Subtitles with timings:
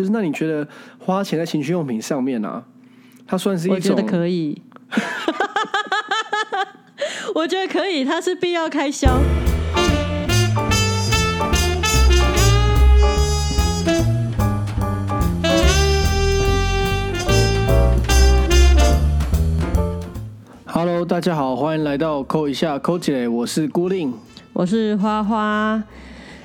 [0.00, 0.66] 就是那你觉得
[0.98, 2.64] 花钱在情趣用品上面啊，
[3.26, 3.76] 它算是一种？
[3.76, 4.62] 我觉得可以。
[7.36, 9.10] 我觉得可以，它是必要开销。
[20.64, 24.14] Hello，大家好，欢迎来到扣一下扣姐，我是孤令，
[24.54, 25.82] 我是花花。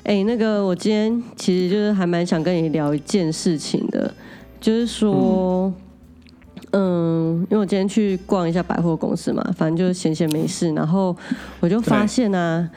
[0.05, 4.13] 哎，那个，我今天其实就是还蛮想跟你聊一件事情的，
[4.61, 5.73] 就是说，
[6.73, 11.15] 嗯，因为我今天去逛一下百货公司嘛，反正就是闲闲没事，然后
[11.59, 12.69] 我就发现啊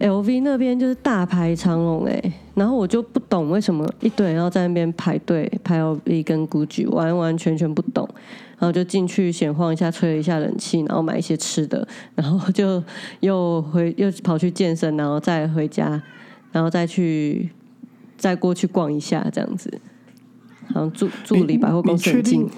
[0.00, 2.22] ，L V 那边就是大排长龙哎，
[2.54, 8.06] 然后我就不懂为什么一堆人要在那边排队排 L V 跟 GUCCI，完完全全不懂，
[8.58, 12.84] 然后就进去闲晃一下，吹了一下冷气，然后买一些吃的，然后就
[13.20, 16.02] 又回又跑去健身，然后再回家。
[16.56, 17.50] 然后再去，
[18.16, 19.78] 再过去逛一下，这样子。
[20.72, 22.48] 好像住住离百货公司很近。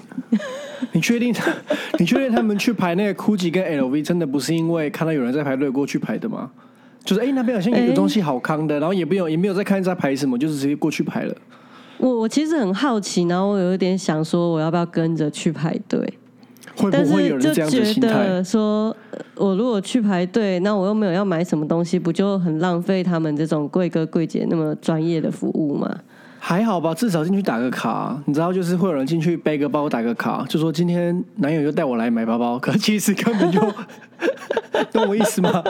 [0.93, 1.33] 你确定？
[1.99, 6.49] 你确定他们去排那个 GUCCI 跟 LV 真的不是因为看到有人在排队过去排的吗？
[7.03, 11.35] 就是哎，那边好像有东西好康的，然后也不用也没有在看在排什么，就是直接过去排了。
[11.97, 16.13] 我我其实很好奇，然后我有一点想说，我要不要跟着去排队？
[16.91, 18.95] 但是就觉得说，
[19.35, 25.93] 我如果去排队，那我又没有要买什么东西，不就很浪费他们这种贵哥贵姐那么专业的服务吗？
[26.39, 33.59] 还好吧，至少进去打个卡，你知道，就是会有人进去背个包打个卡，就说今天男友又带我来买包包，可其实根本就
[34.93, 35.61] 懂我意思吗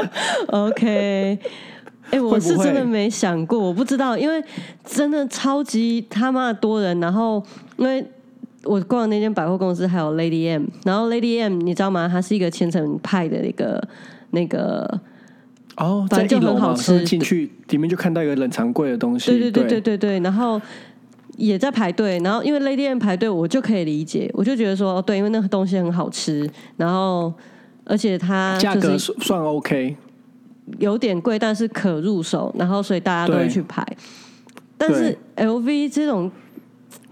[0.50, 1.40] ？OK，
[2.12, 4.44] 哎，我是真的没想过，我不知道，因为
[4.86, 7.44] 真的超级他妈多人，然后
[7.78, 8.06] 因为。
[8.66, 12.10] 我逛的那间百货公司还有 Lady M，然后 Lady M 你知道吗？
[12.12, 13.82] 它是一个千层派的一个
[14.32, 15.00] 那个
[15.78, 17.02] 哦，反正就很好吃。
[17.06, 20.20] 进去里面就看到一个冷藏柜的东西，对对对对对对。
[20.20, 20.62] 然后
[21.38, 27.34] 也在排队，然后因为 Lady M 排队，我就可以理解，我就觉得说哦，对，因为那个东西很好吃，然后
[27.86, 29.96] 而且它价格算 OK，
[30.80, 33.86] 有点贵，但是可入手，然后所以大家都会去排。
[34.78, 36.30] 但是 LV 这种。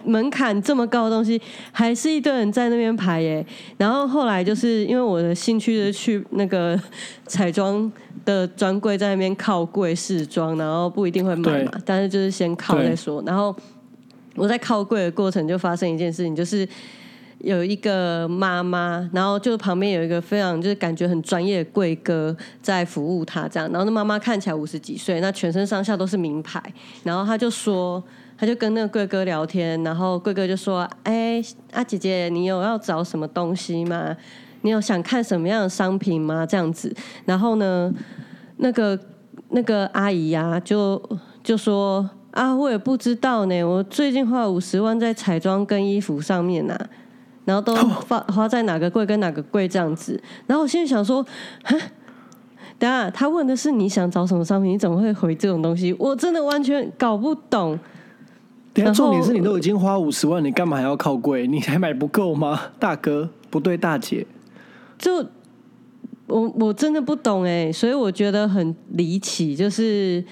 [0.06, 1.42] 门槛这么高的东西，
[1.72, 3.46] 还是一堆人在那边排耶。
[3.78, 6.80] 然后后来就是因为我的兴趣是去那个
[7.26, 7.92] 彩妆
[8.24, 13.22] 的专柜，在那边靠柜试妆，然后不一定会买嘛，但是就是先靠再说。
[13.26, 13.54] 然后
[14.36, 16.68] 我在靠柜的过程就发生一件事情，就是
[17.40, 23.68] 有一个妈妈，然后就旁边有一个非常就是感觉很专业的柜哥在服务她这样。
[23.72, 26.62] 然后那妈妈看起来五十几岁，那全身上下都是名牌，
[27.04, 28.02] 然后她就说。
[28.40, 31.42] 他就跟那个贵哥聊天，然后贵哥就说：“哎，
[31.74, 34.16] 啊姐姐，你有要找什么东西吗？
[34.62, 36.46] 你有想看什么样的商品吗？
[36.46, 37.92] 这样子。”然后呢，
[38.58, 39.00] 那个
[39.50, 41.02] 那个阿姨呀，就
[41.44, 46.78] 就说：“啊，我也不知道呢，我最近花五十万在彩妆跟衣服上面呐，
[47.44, 51.26] 然后都花花在哪个柜跟哪个柜这样子。”然后我现在想说
[51.66, 51.76] ：“哈，
[52.78, 55.92] 等下他问的是你想找什么商品，你怎么会回这种东西？
[55.98, 57.76] 我真的完全搞不懂。”
[58.94, 61.48] 重点是你都已经花五十万，你干嘛还要靠柜？
[61.48, 62.60] 你还买不够吗？
[62.80, 64.26] 大哥，不对，大姐，
[64.98, 65.26] 就
[66.28, 70.24] 我我真的不懂哎，所以我觉得很离奇，就是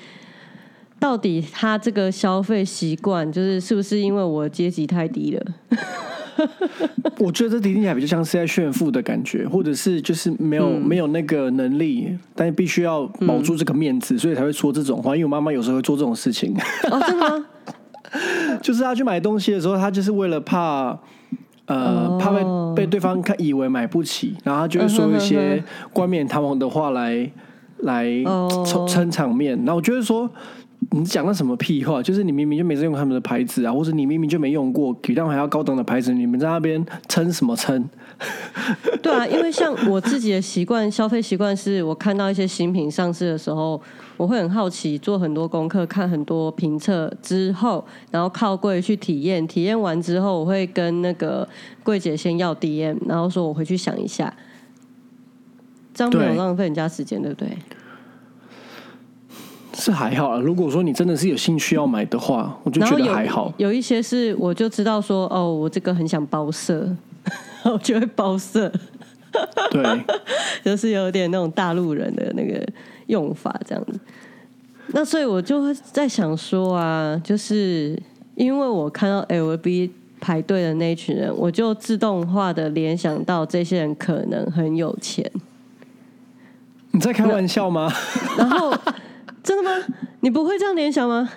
[1.00, 5.46] 到底他这个消费习惯，就是是不是因为我阶级太低了？
[7.18, 15.16] 我觉得这听起来比较像是在炫富的感觉，或者是就是没有没有那个能力，但是必须要保住这个面子，所以才会说这种话。
[15.16, 16.54] 因为我妈妈有时候会做这种事情。
[16.92, 17.46] 哦，真的吗？
[18.62, 20.98] 就是他去买东西的时候，他就是为了怕，
[21.66, 22.44] 呃，怕被
[22.76, 27.30] 被对方看以为买不起，然后他就会说一些冠冕堂皇的话来
[27.80, 28.06] 来
[28.66, 29.58] 撑撑场面。
[29.60, 30.30] 然后我觉得说。
[30.98, 32.02] 你讲的什么屁话？
[32.02, 37.90] 就是你明明就没在用他们的牌子啊，或者你明明就没用过比他们还要高等的牌子，你们在那边撑什么撑？
[39.02, 43.82] 对啊，因为像我自己的习惯，消费习惯是我看到一些新品上市的时候，
[44.16, 51.46] 我会很好奇，做很多功课，看很多评测之后，然后靠柜去体验，体验完之后，我会跟那个
[51.84, 54.34] 柜姐先要 DM，然后说我回去想一下，
[55.94, 57.50] 这样没有浪费人家时间，对不对？
[59.86, 60.40] 是还好啊。
[60.40, 63.54] 如果说你真的是有兴趣要买的话，我就觉得还好。
[63.58, 66.90] 有一些是我就知道说，哦，我这个很想包色，
[67.66, 68.72] 我就会包色。
[69.70, 69.84] 对，
[70.66, 72.68] 就是有点那种大陆人的那个
[73.06, 74.00] 用法这样子。
[74.88, 78.02] 那所以我就会在想说啊，就是
[78.34, 85.30] 因为我看到 L B 排队的那一群人，我就自动化的联想到这些人可能很有钱。
[86.90, 87.94] 你在开玩笑吗？
[88.36, 88.74] 然后。
[89.46, 89.86] 真的吗？
[90.22, 91.30] 你不会这样联想吗？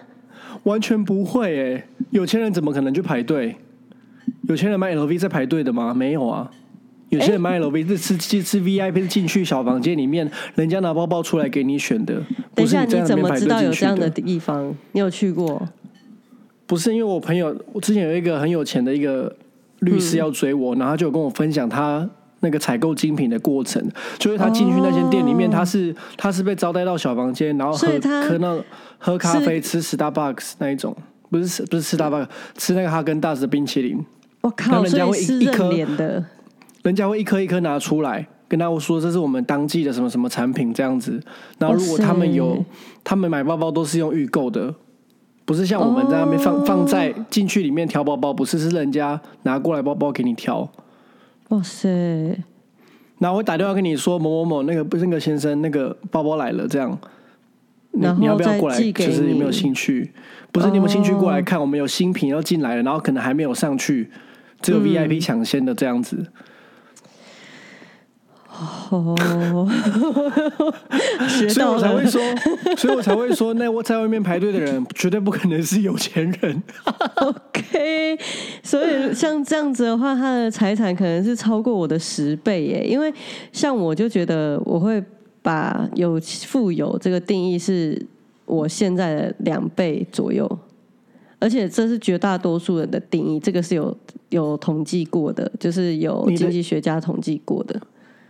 [0.65, 1.85] 完全不会诶。
[2.11, 3.55] 有钱人怎么可能去排队？
[4.49, 5.93] 有钱人买 LV 在排队的吗？
[5.95, 6.51] 没有啊。
[7.11, 12.23] 有些人买 LV 是是是 VIP 进去小房间里面，人家拿包包出来给你选的。
[12.55, 14.75] 等一下，你怎么知道有这样的地方？
[14.93, 15.69] 你有去过？
[16.67, 19.35] 不是，因为我朋友，我之前有一个很有钱的一个
[19.81, 22.09] 律师要追我，然后他就跟我分享他
[22.41, 23.83] 那个采购精品的过程，
[24.19, 27.89] 就是他进去那间店里面，他是他是被招待到小房间，然后喝
[28.29, 28.63] 喝那
[28.99, 30.97] 喝咖啡，吃 Starbucks 那一种，
[31.31, 32.27] 不是不是吃 Starbucks，
[32.57, 34.05] 吃那个哈根达斯冰淇淋。
[34.41, 36.25] 我靠，人家会一颗的。
[36.83, 41.21] 人家会一颗一颗拿出来，跟他说这是我们当季的什么什么产品这样子。
[41.59, 42.65] 然后如果他们有，
[43.03, 44.73] 他们买包包都是用预购的，
[45.45, 50.67] 不是像我们在那边放放在进去里面挑包包，不是是人家拿过来包包给你挑。
[51.49, 51.89] 哇塞！
[53.19, 56.97] 然后会打电话跟你说某某某那个那个先生那个包包来了，这样，
[57.93, 58.77] 你你要不要过来？
[58.93, 60.13] 就是有没有兴趣？
[60.53, 61.61] 不是你有兴趣过来看？
[61.61, 64.11] 我们有新品要进来了，然后可能还没有上去，
[64.61, 66.27] 只有 VIP 抢先的这样子。
[68.91, 69.15] 哦，
[71.49, 72.21] 所以我才会说，
[72.77, 76.63] 所以我才会说，那我在外面排队的人绝对不可能是有钱人。
[77.17, 78.19] OK，
[78.63, 82.85] 所以像这样子的话，他的财产可能是超过我的十倍耶。
[82.85, 83.13] 因为
[83.53, 85.01] 像我就觉得，我会
[85.41, 88.05] 把有富有这个定义是
[88.45, 90.59] 我现在的两倍左右，
[91.39, 93.97] 而且这是绝大多数人的定义，这个是有
[94.31, 97.81] 有统计过的，就是有经济学家统计过的。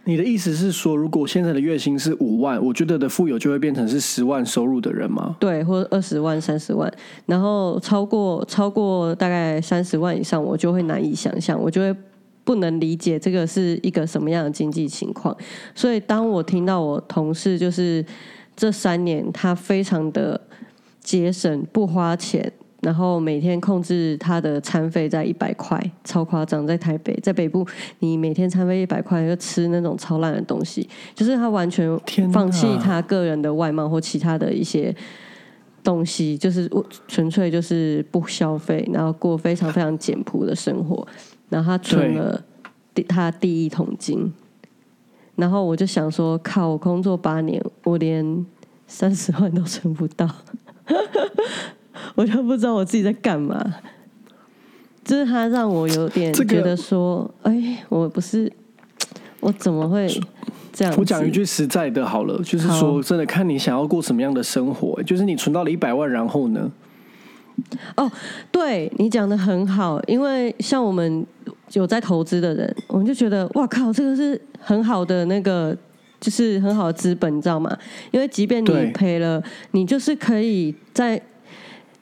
[0.09, 5.37] 你的意思是说，如果现在的月薪是五万，我觉得的富有就会变成是十万收入的人吗？
[5.39, 6.91] 对，或者二十万、三十万，
[7.27, 11.95] 然后超过超过大概三十万以上，我就会难以想象，我就会
[12.43, 15.37] 不能理解这个是一个什么样的经济情况。
[15.75, 18.03] 所以，当我听到我同事就是
[18.57, 20.41] 这三年他非常的
[21.01, 22.51] 节省，不花钱。
[22.81, 26.65] 然后每天控制他的餐费在一百块，超夸张。
[26.67, 27.67] 在台北，在北部，
[27.99, 31.99] 你每天餐费一百块，就吃那种超烂的东西，就是他完全
[32.33, 34.95] 放弃他个人的外貌或其他的一些
[35.83, 36.71] 东西，就是
[37.09, 41.07] 纯粹就是不消费，然后过非常非常简朴的生活。
[41.49, 42.41] 然后他存了
[42.95, 44.33] 第他第一桶金，
[45.35, 46.69] 然后我就想说，靠！
[46.69, 48.47] 我工作八年，我连
[48.87, 50.29] 三十万都存不到。
[52.19, 53.65] 我就不知道我自己在干嘛，
[55.05, 58.53] 就是他让我有点觉得说，哎，我不是，
[59.39, 60.09] 我怎么会
[60.73, 60.93] 这样？
[60.99, 65.01] 我讲一句实在的，好了，就是说，真的看你想要过什么样的生活。
[65.05, 66.69] 就是你存到了一百万，然后呢？
[67.95, 68.11] 哦，
[68.51, 71.25] 对你讲的很好，因为像我们
[71.75, 75.77] 有在投资的人，我们就觉得，哇靠，这个是很好的那个，
[76.19, 77.79] 就是很好的资本，你知道吗？
[78.11, 79.41] 因为即便你赔了，
[79.71, 81.23] 你就是可以在。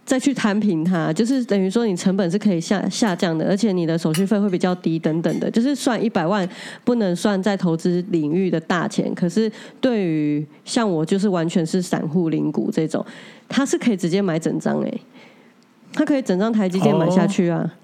[0.06, 5.50] 再去摊平它，就是等于说你成本是可以下下降的，而且你的手续费会比较低等等的。
[5.50, 6.48] 就是算一百万
[6.84, 9.50] 不能算在投资领域的大钱，可是
[9.80, 13.04] 对于像我就是完全是散户领股这种，
[13.48, 14.94] 他是可以直接买整张哎，
[15.92, 17.74] 他可以整张台积电买下去啊。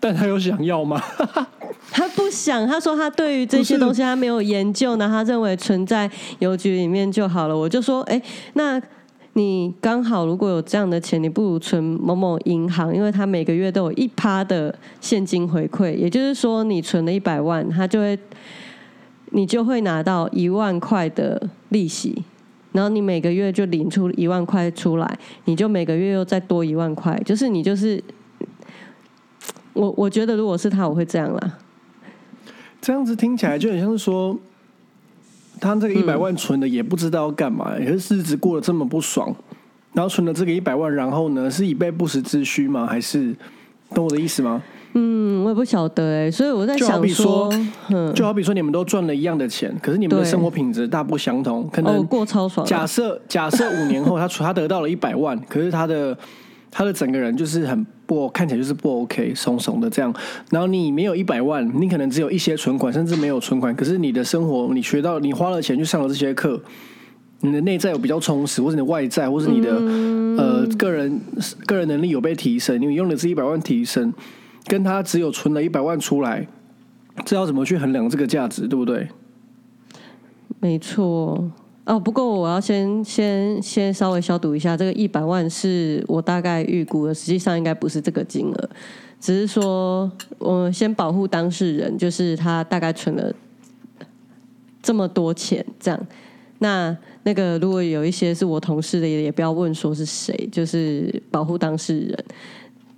[0.00, 0.98] 但他有想要吗？
[1.92, 7.54] 他不想，他说他对于这些东西他没有研究呢，他认为存在邮局里面就好了。
[7.54, 8.22] 我就说，哎，
[8.54, 8.80] 那。
[9.36, 15.94] 你刚好如果有这样的钱，你不如存某某银行，因为它每个月都有一趴的现金回馈。
[15.94, 18.18] 也就是说，你存了一百万，它就会，
[19.32, 22.24] 你就会拿到一万块的利息，
[22.72, 27.20] 然后你每个月就领出一万块出来，你就每个月又再多一万块。
[27.22, 28.02] 就是你就是，
[29.74, 31.58] 我我觉得如果是他，我会这样啦。
[32.80, 34.34] 这样子听起来就很像是说。
[35.66, 39.34] 他这个一百万存的也不知道要干嘛，可是日子过得这么不爽，
[39.92, 42.86] 然后存了这个一百万，然后呢是以备不时之需吗？
[42.86, 43.34] 还是
[43.94, 44.62] 懂我的意思吗？
[44.94, 47.50] 嗯，我也不晓得哎，所以我在想说，
[48.14, 52.66] 就好比说你们都赚了一样的钱，可是你们的生活品质大不相同，可能过超爽。
[52.66, 56.16] 假设假设五年后他他得到了一百万，可是他的。
[56.68, 60.14] 他的整个人就是很不看起来就是不 OK，怂怂的这样。
[60.50, 63.74] 然后你没有一百万，你可能只有一些存款，甚至没有存款。
[63.74, 66.60] 可是你的生活，你学到，你花了钱去上了这些课，
[67.40, 69.70] 你的内在有比较充实，或者你的外在，或是你的
[70.42, 71.20] 呃个人
[71.66, 74.14] 个人能力有被提升，你用了这一百万提升，
[74.66, 76.46] 跟他只有存了一百万出来，
[77.24, 79.08] 这要怎么去衡量这个价值，对不对？
[80.60, 81.50] 没错。
[81.86, 88.70] 哦，不过我要先先先稍微消毒一下，这个一百万是我大概预估的，实际上应该不是这个金额，
[89.20, 93.32] 只是说我先保护当事人，就是他大概存了
[94.82, 96.06] 这么多钱，这样，
[96.58, 102.24] 那那个如果有一些是我同事的，也不要问说是谁，就是保护当事人。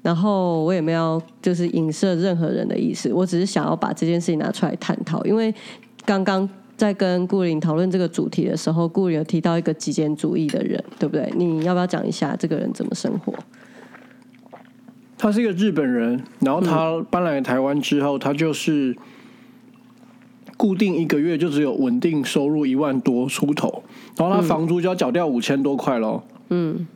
[0.01, 5.23] 然后我也没有就是影射任何人的意思，我只是想要把这件事情拿出来探讨。
[5.25, 5.55] 因为
[6.07, 6.49] 刚刚
[6.79, 11.31] 在跟顾林讨论这个主题的时候，顾林有提到一个极简主义的人，对不对？
[11.37, 13.35] 你要不要讲一下这个人怎么生活？
[15.19, 18.97] 他是一个日本人，然后他搬来台湾之后，他就是
[20.57, 23.83] 固定一个月就只有稳定收入一万多出头，
[24.17, 26.23] 然后他房租就要缴掉五千多块喽。
[26.51, 26.87] 嗯。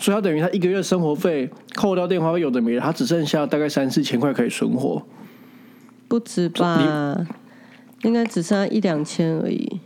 [0.00, 5.00] 所以他等于他一个月生活费扣掉电话费有的没的，他只剩下大概三四千块可以存活，
[6.08, 7.24] 不止吧？
[8.02, 9.80] 应该只剩下一两千而已。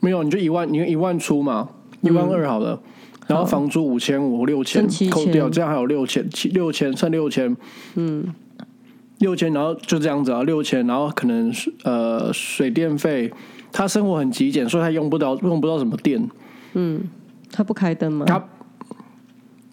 [0.00, 1.68] 没有，你就一万，你一万出嘛，
[2.02, 2.78] 一万二好了，
[3.26, 7.56] 然后房租五千五六千扣掉，这样还有六千七六千剩六千，
[7.94, 8.34] 嗯，
[9.18, 11.52] 六千，然后就这样子啊，六千，然后可能
[11.84, 13.32] 呃水电费，
[13.72, 16.28] 他生活很极简，所以他用不到用不到什么电，
[16.74, 17.00] 嗯，
[17.50, 18.26] 他不开灯吗？
[18.26, 18.44] 他。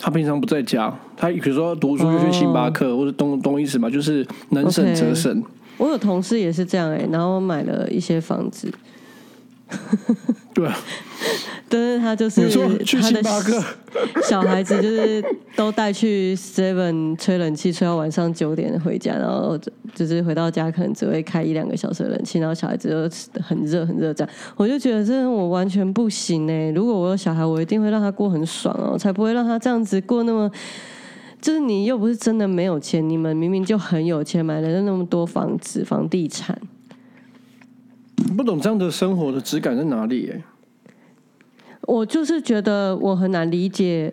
[0.04, 5.44] 他平常不在家，他比如说读书就去星巴克，或者懂懂意思嘛，就是能省则省。
[5.82, 8.72] 我有同事也是这样哎，然后买了一些房子。
[10.54, 10.70] 对，
[11.68, 12.48] 但是他就是
[13.00, 13.24] 他的
[14.24, 15.24] 小孩子，就是
[15.56, 19.58] 都带去 Seven 吹冷气，吹到晚上九点回家，然后
[19.96, 24.34] 就是回到家可能只会开一两个小时的冷气，然后小孩子就很热很热这样。
[24.58, 26.70] 我就觉得这我完全不行哎！
[26.76, 30.52] 如果我有小孩，我一定会让他过很爽哦，才不会让他这样子过那么。
[31.42, 36.58] 就是你又不是真的没有钱，你们明明就很有钱，买了那么多房子、房地产。
[38.38, 40.32] 不懂这样的生活的质感在哪里？
[40.32, 40.42] 哎，
[41.82, 44.12] 我就是觉得我很难理解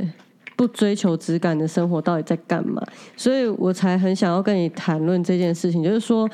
[0.57, 2.83] 不追求质感的生活到底在干嘛，
[3.17, 5.85] 所以我才很想要跟你谈论这件事情。
[5.85, 6.29] 就是说，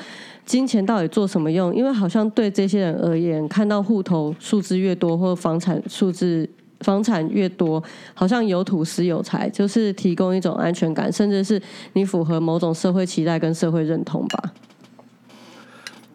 [0.45, 1.75] 金钱到底做什么用？
[1.75, 6.49] 因为好像对这些人而言，看到户头数字越多，或房产数字
[6.85, 11.59] 房产越多，好像有土司有财，就是提供一种安全感，甚至是
[11.93, 14.53] 你符合某种社会期待跟社会认同吧。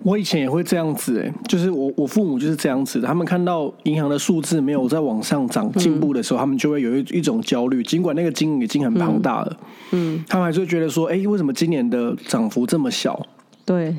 [0.02, 9.56] 我以前也会这样子哎，就是我我父母就是这样子，他们看到银行的数字没有在往上涨进步的时候，他们就会有一一种焦虑，尽管那个金额已经很庞大了，
[9.90, 13.20] 嗯，他们还是会觉得说，哎，为什么今年的涨幅这么小？
[13.64, 13.94] 对。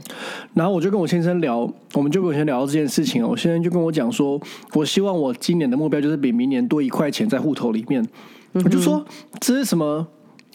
[0.54, 1.60] 然后我就跟我先生聊，
[1.94, 4.40] 我们就跟我先聊到这件事情哦，我先生就跟我讲说，
[4.74, 8.06] 我希望我今年的目标就是比明年多一块钱在户头里面。
[8.54, 9.06] 我就说
[9.40, 10.08] 这是什么？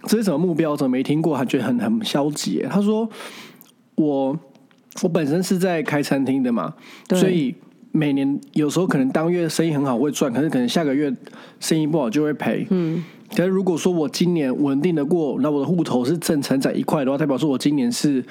[0.05, 0.77] 这是什么目标？
[0.77, 1.37] 怎么没听过？
[1.37, 2.63] 他觉得很很消极。
[2.71, 3.09] 他说
[3.95, 4.39] 我。
[5.03, 6.73] 我本身是在开餐厅的嘛，
[7.11, 7.55] 所以
[7.93, 11.15] 每年有时候可能当月生意很好会赚，可是可能下个月
[11.61, 12.67] 生意不好就会赔。
[12.71, 13.05] 嗯，
[13.37, 18.25] 可是如果说我今年稳定的过，那我的户头是正成长一块的话，代表说我今年是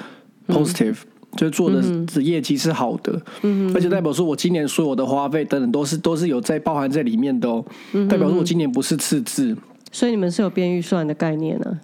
[0.48, 0.98] positive，
[1.36, 3.22] 就是做的是业绩是好的。
[3.42, 7.64] 嗯，而且代表说我今年所有的花费等等都是都是有在包含在里面的哦。
[8.10, 9.56] 代表说我今年不是赤字。
[9.92, 11.80] 所以你们是有编预算的概念呢？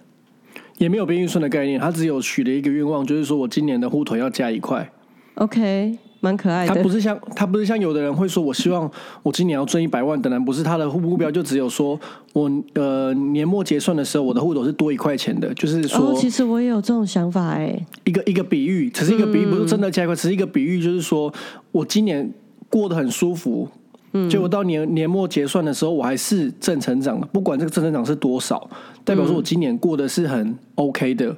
[0.78, 4.90] 也没有编预算的概念，他只有许了一个愿望，就是说我今年的户头要加一块。
[5.34, 6.74] OK，蛮可爱的。
[6.74, 8.90] 他不是像他不是像有的人会说，我希望
[9.22, 11.98] 我今年要赚一百万，当然不是他的目标，就只有说
[12.32, 17.84] 我呃年末结算的时候，我的户头是多一块钱的，就是说，其实我也有这种想法哎。
[18.04, 21.30] 一个一个比喻，只是一个比喻，不是真的加一块，只是一个比喻，就是说
[21.72, 22.32] 我今年
[22.70, 23.68] 过得很舒服。
[24.14, 28.68] 嗯结果到年年末结算的时候，我还是正成长的，不管这个正成长是多少，
[29.04, 31.34] 代表说我今年过得是很 OK 的。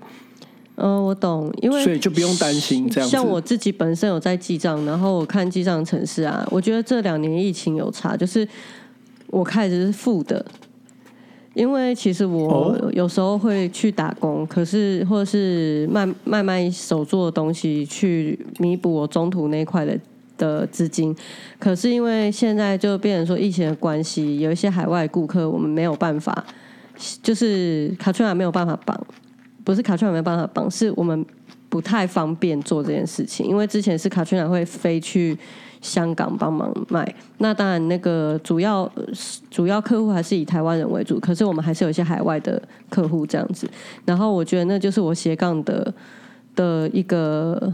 [0.76, 3.08] 嗯，我懂，因为所以就不用担心这样。
[3.08, 8.46] 像我自己本身有在记账，然后我看记账城市啊，我觉得这两年疫情有差，就是
[9.28, 10.44] 我开始是负的，
[11.54, 19.98] 因为其实我有时候会去打工，可是或者是卖卖卖手做的东西，去弥补我中途那块的。
[20.36, 21.14] 的资金，
[21.60, 26.44] 可是因为现在就变成说疫情的关系，有一些海外顾客我们没有办法，
[27.22, 29.06] 就是卡川没有办法帮，
[29.64, 31.24] 不是卡川没办法帮，是我们
[31.68, 33.44] 不太方便做这件事情。
[33.46, 35.36] 因为之前是卡川会飞去
[35.80, 38.88] 香港帮忙卖，那当然那个主要
[39.50, 43.68] 主要客户还是以台湾人为主，可是我们还是有一些海外的客户这样子。
[44.04, 45.94] 然后我觉得那就是我斜杠的
[46.54, 47.72] 的一个。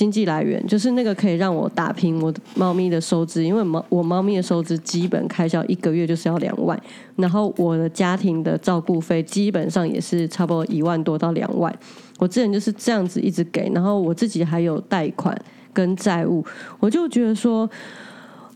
[0.00, 6.80] 经济来源就是那个可以让我打平我猫咪的收支，因为猫我猫咪的收支基本开销一个月就是要两万，
[7.16, 11.70] 然后我的家庭的照顾费基本上也是差不多一万多到两万。
[12.18, 15.38] 我之前就是这样子一直给，然后我自己还有贷款
[15.70, 16.42] 跟债务，
[16.78, 17.68] 我就觉得说，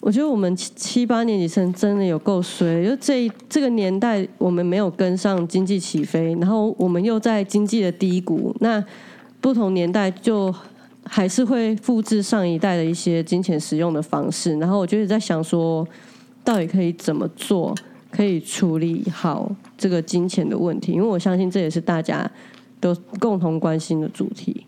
[0.01, 8.83] 我觉得我们七八年级生真的有够衰，就这这个年代我们没有跟上经济起飞，然后我们又在经济的低谷，那
[9.43, 10.55] 不同年代就。
[11.05, 14.57] 还是会复制上一代的一些金钱使用的方式。
[14.59, 15.87] 然后我就是在想说，
[16.43, 17.75] 到底可以怎么做，
[18.11, 20.93] 可以处理好这个金钱的问题？
[20.93, 22.31] 因为我相信这也是大家
[22.81, 24.67] 都共同关心的主题。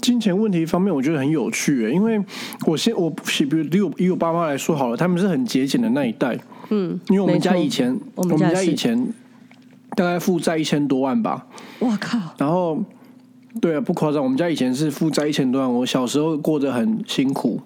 [0.00, 2.18] 金钱问题方面，我觉得很有趣，因为
[2.66, 6.38] 我先我比如以我以我爸妈来说好了，他们是很节俭的那一代，
[6.70, 9.12] 嗯，因为我们家以前我们家以前
[9.94, 11.46] 大概负债一千多万吧，
[11.80, 12.82] 我靠，然后
[13.58, 17.60] 对啊，不夸张，我们家以前是负债一千多万，我小时候过得很辛苦，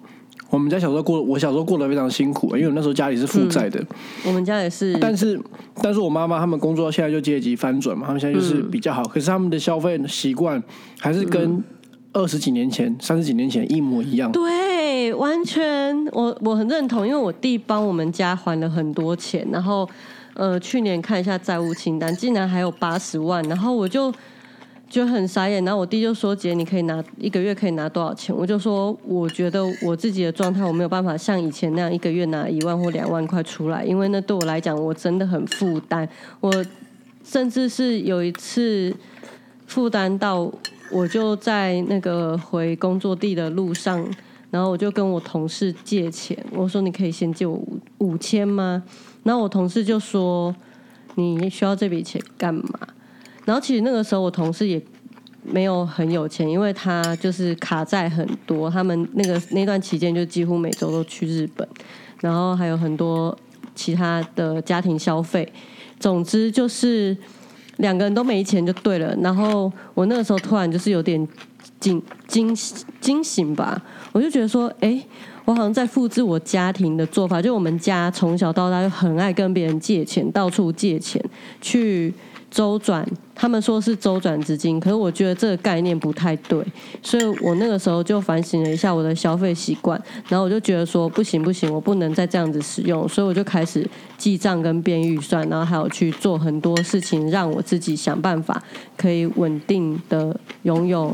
[0.50, 3.84] 我们家小时候过我小时候过得非常辛苦，因为我那时候家里是负债的，
[4.26, 5.40] 我们家也是，但是
[5.82, 10.62] 但是我妈妈他们工作到现在就阶级翻转嘛，他们现在就是比较好，可是他们的消费习惯
[11.00, 11.62] 还是跟。
[12.16, 14.30] 二十几年前、三十几年前一模一样。
[14.30, 19.84] 对，完全，我我很认同，因为我弟帮我们家还了很多钱，然后
[20.34, 24.14] 呃，去年看一下债务清单，竟然还有八十万，然后我就
[24.88, 25.64] 就很傻眼。
[25.64, 36.08] 然后我弟就说：“姐，你可以拿一个月可以拿多少钱？”我就说：“我觉得我自己的状态，我没有办法像以前那样一个月拿一万或两万块出来，因为那对我来讲，我真的很负担。
[36.40, 36.64] 我
[37.24, 38.94] 甚至是有一次
[39.66, 40.52] 负担到。”
[40.92, 44.06] 我就在那个回工作地的路上，
[44.50, 48.80] 然后我就跟我同事借钱，我说你可以先借我五五千吗？
[49.24, 50.54] 然后我同事就说
[51.16, 52.78] 你需要这笔钱干嘛？
[53.44, 54.80] 然后其实那个时候我同事也
[55.42, 61.66] 没有很有钱，因为他就是卡债很多，他们那个那段期间就几乎每周都去日本，
[62.20, 63.36] 然后还有很多
[63.74, 65.52] 其他的家庭消费，
[65.98, 67.16] 总之就是。
[67.78, 71.28] 两个人都没钱就对了，然后我那个时候突然就是有点
[71.80, 72.56] 惊惊
[73.00, 73.82] 惊醒吧，
[74.12, 75.04] 我就觉得说，哎，
[75.44, 81.20] 我好像在复制我家庭的做法，就我们家从小到大就很爱跟别人借钱，到处借钱
[81.60, 82.14] 去。
[82.54, 86.64] 周转，他们说是周转资金，可是我觉得这个概念不太对，
[87.02, 93.84] 所以我那个时候就反省了一下我的消费习惯，然后我就觉得说不行不行，我不能再这样子使用，所以我就开始
[94.16, 98.62] 记账跟编预算，然后还有去做很多事情，让我自己想办法
[98.96, 101.12] 可以稳定的拥有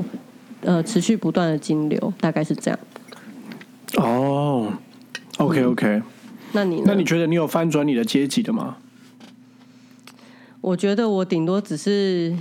[0.60, 2.78] 呃持续不断的金流，大概是这样。
[3.96, 4.70] 哦
[5.38, 6.02] ，OK OK，
[6.52, 8.76] 那你那你觉得你有翻转你的阶级的吗？
[10.60, 12.36] 我觉得我顶多只是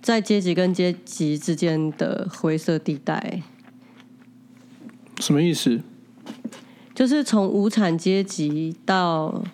[0.00, 3.42] 在阶级跟阶级之间的灰色地带。
[5.18, 5.82] 什么意思？
[6.94, 9.44] 就是从无产阶级到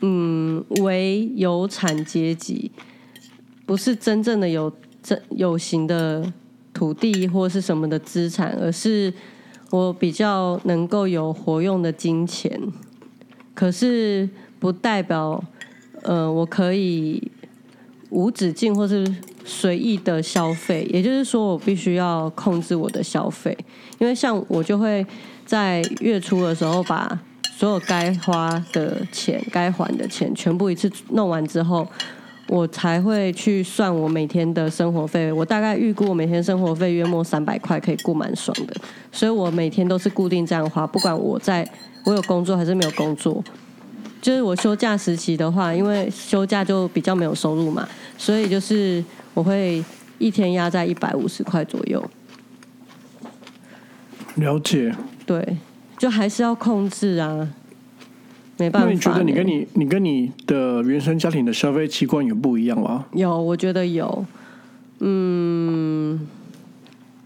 [0.00, 2.72] 嗯，为有产阶级，
[3.66, 4.72] 不是真正的有
[5.02, 6.32] 真有形的
[6.72, 9.12] 土地或是什么的资产，而是
[9.70, 12.58] 我比较能够有活用的金钱，
[13.54, 15.44] 可是不代表。
[16.04, 17.30] 呃，我可以
[18.10, 19.04] 无止境或是
[19.44, 23.56] 随意的消费，也就是说，我必须要控制我的消费，
[23.98, 25.04] 因为像我就会
[25.44, 27.20] 在月初的时候把
[27.56, 31.86] 所有该花的钱、该还的钱全部一次弄完之后，
[32.48, 35.32] 我才会去算我每天的生活费。
[35.32, 38.74] 我大概预估我每天生活费约莫三百块，可以过蛮爽的，
[39.10, 41.66] 所以我每天都是固定这样花，不管我在
[42.04, 43.42] 我有工作还是没有工作。
[44.24, 49.84] 就是我休假时期的话，因为休假就比较没有收入嘛，所以就是我会
[50.16, 52.02] 一天压在一百五十块左右。
[54.36, 54.94] 了解。
[55.26, 55.58] 对，
[55.98, 57.46] 就还是要控制啊，
[58.56, 58.88] 没办法。
[58.88, 63.04] 那你觉得你跟你你跟你的原生家庭的消费习惯有不一样吗？
[63.12, 64.24] 有，我觉得有。
[65.00, 66.26] 嗯，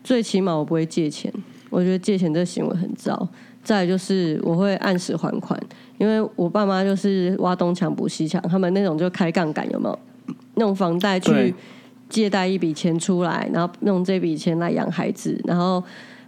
[0.02, 1.32] 最起码我不会借钱，
[1.70, 3.28] 我觉得借钱这行为很糟。
[3.62, 5.56] 再就是我会按时还款。
[5.98, 9.98] 因为我爸妈就是挖东墙补西墙，他们那种就开杠杆，有没有？
[10.56, 11.54] 用房贷去
[12.08, 15.82] 借贷一笔钱出来，然后用这笔钱来养孩子，然后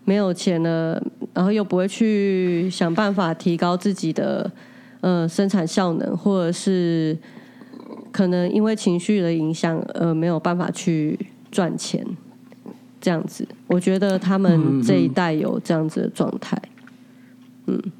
[0.05, 1.03] 没有钱了，
[1.35, 4.51] 然后又不会去想办法提高自己的
[5.01, 7.17] 呃生产效能，或者是
[8.13, 11.19] 可能因为情绪的影响呃没有办法去
[11.51, 12.05] 赚钱，
[13.01, 16.57] 这样子，我觉得他们这一代有这样子的状态，
[17.67, 17.81] 嗯。
[17.83, 17.93] 嗯，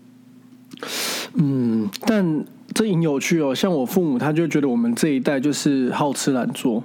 [2.07, 3.55] 但这很有趣哦。
[3.55, 6.83] 像我父母，他就觉得我们这一代就是好吃懒做，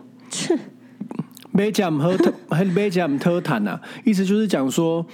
[1.52, 2.16] 没讲喝
[2.50, 3.80] 还没讲特谈啊。
[4.04, 5.06] 意思就是讲说，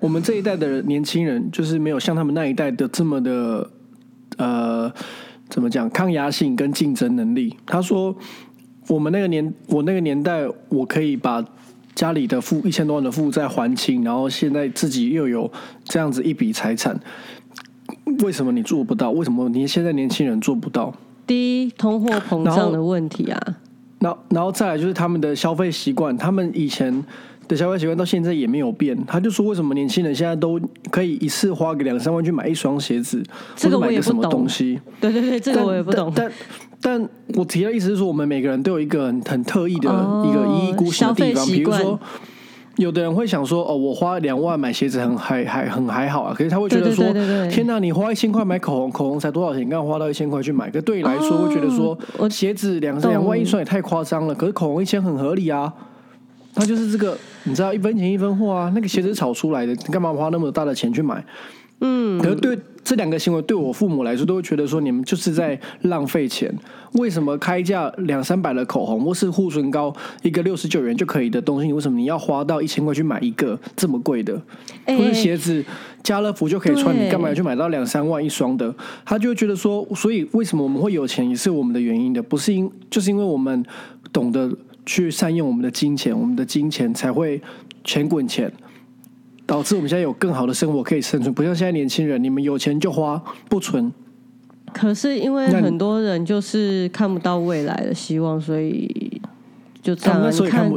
[0.00, 3.70] 我们这一代的年轻人，就是没有像他们那一代的这么的
[4.38, 4.92] 呃，
[5.48, 7.56] 怎么讲抗压性跟竞争能力。
[7.66, 8.16] 他说，
[8.88, 11.44] 我们那个年，我那个年代，我可以把
[11.94, 15.50] 家里的负一千多万的负债还清，然后现在自己又有
[15.84, 16.98] 这样子一笔财产。
[18.22, 19.10] 为什么你做不到？
[19.10, 20.92] 为什么你现在年轻人做不到？
[21.26, 23.40] 第一，通货膨胀的问题啊。
[24.00, 26.16] 然后，然后再来就是他们的消费习惯。
[26.16, 27.04] 他们以前
[27.46, 28.98] 的消费习惯到现在也没有变。
[29.06, 33.22] 他就说，为什么年轻人现在都可以一次花个两三万去买一双鞋子，
[33.54, 34.80] 这个买个什么东西？
[35.00, 36.12] 对对对，这个我也不懂。
[36.14, 36.32] 但
[36.80, 39.88] 但我提的意思是说，我们每个人都有一个很很特异的
[40.26, 42.00] 一个一意孤行的地方，比如说。
[42.80, 47.04] 有的人会想说：“哦，我花两万买鞋子很还还很还好啊。”可是他会觉得说
[47.48, 49.66] ：“天哪，你花一千块买口红，口红才多少钱？
[49.66, 51.96] 你刚花到一千块去买，可对你来说会觉得说，
[52.30, 54.34] 鞋子两两万一双也太夸张了。
[54.34, 55.72] 可是口红一千很合理啊。
[56.54, 58.72] 他就是这个，你知道一分钱一分货啊。
[58.74, 61.24] 那个鞋子炒出来的，你干嘛花那么大的钱去买？
[61.80, 66.52] 嗯，可是对。”这两个行为对我父母来说，都会觉得说你们就是在浪费钱。
[66.94, 74.34] 为什么开价两三百的口红或是护唇膏，一个六十九元就可以的东西，为什么你要花到一千块去买一个这么贵的？
[74.86, 75.64] 或者鞋子
[76.02, 78.74] 家乐福就可以穿，你干嘛要去买到两三万一双的？
[79.04, 83.64] 他就会觉得说，所以为什么我们会有钱，也是我们的原因的，不是因就是因为我们
[84.12, 84.50] 懂得
[84.84, 87.40] 去善用我们的金钱，我们的金钱才会
[87.84, 88.52] 钱滚钱。
[89.50, 93.92] 导致我们现在有更好的生活可以生存，不像现在年轻人，你们有钱就花不存。
[94.72, 99.20] 可是因为很多人就是看不到未来的希望，所以
[99.82, 100.22] 就这样。
[100.32, 100.70] 你看，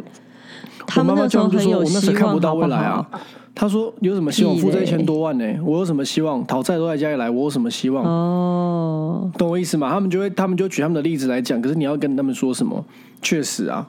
[0.88, 3.08] 他们那时候很有希望，看不到未来啊。
[3.54, 4.58] 他说有什么希望？
[4.58, 5.46] 负债一千多万呢？
[5.64, 6.44] 我有什么希望？
[6.48, 8.04] 讨债都在家里来，我有什么希望？
[8.04, 9.92] 哦，懂我意思吗？
[9.92, 11.62] 他们就会，他们就举他们的例子来讲。
[11.62, 12.84] 可是你要跟他们说什么？
[13.22, 13.88] 确实啊。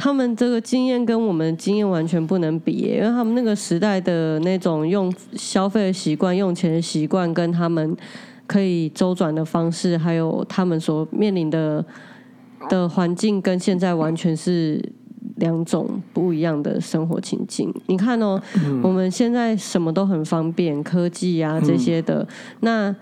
[0.00, 7.96] 他们这个经验跟我们经验完全不能比，因为他们那个时代的那种用消费的习惯、用钱的习惯，跟他们
[8.46, 11.84] 可以周转的方式，还有他们所面临的
[12.68, 14.80] 的环境，跟现在完全是
[15.38, 17.74] 两种不一样的生活情境。
[17.86, 18.40] 你看哦，
[18.84, 22.24] 我们现在什么都很方便，科技啊这些的。
[22.60, 22.94] 那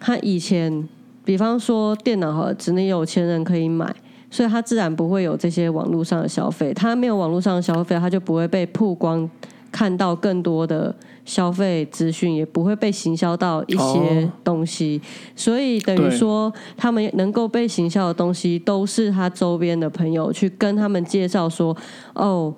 [0.00, 0.88] 他以前，
[1.26, 3.94] 比方说电脑盒，只能有钱人可以买。
[4.30, 9.28] 所以他自然不会有这些网络上的消费，他没有网络上的消费，他就不会被曝光
[9.72, 15.00] 看到更多的消费资讯，也不会被行销到一些东西。
[15.34, 21.74] 所以等于说，他们能够被行销的东西，都是他周边的朋友去跟他们介绍说
[22.14, 22.54] ：“哦，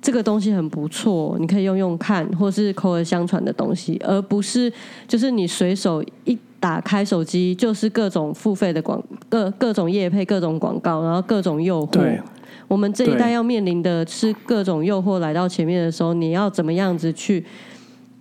[0.00, 4.72] 这个东西很不错，你可以用用看，或是口耳相传的东西，而不是
[5.06, 8.98] 就是你随手一。”打开手机就是各种付费的广
[9.28, 12.18] 各各种业配各种广告，然后各种诱惑。
[12.66, 17.44] 我们这一代要面临的是各种诱惑来到前面的时候，你要怎么样子去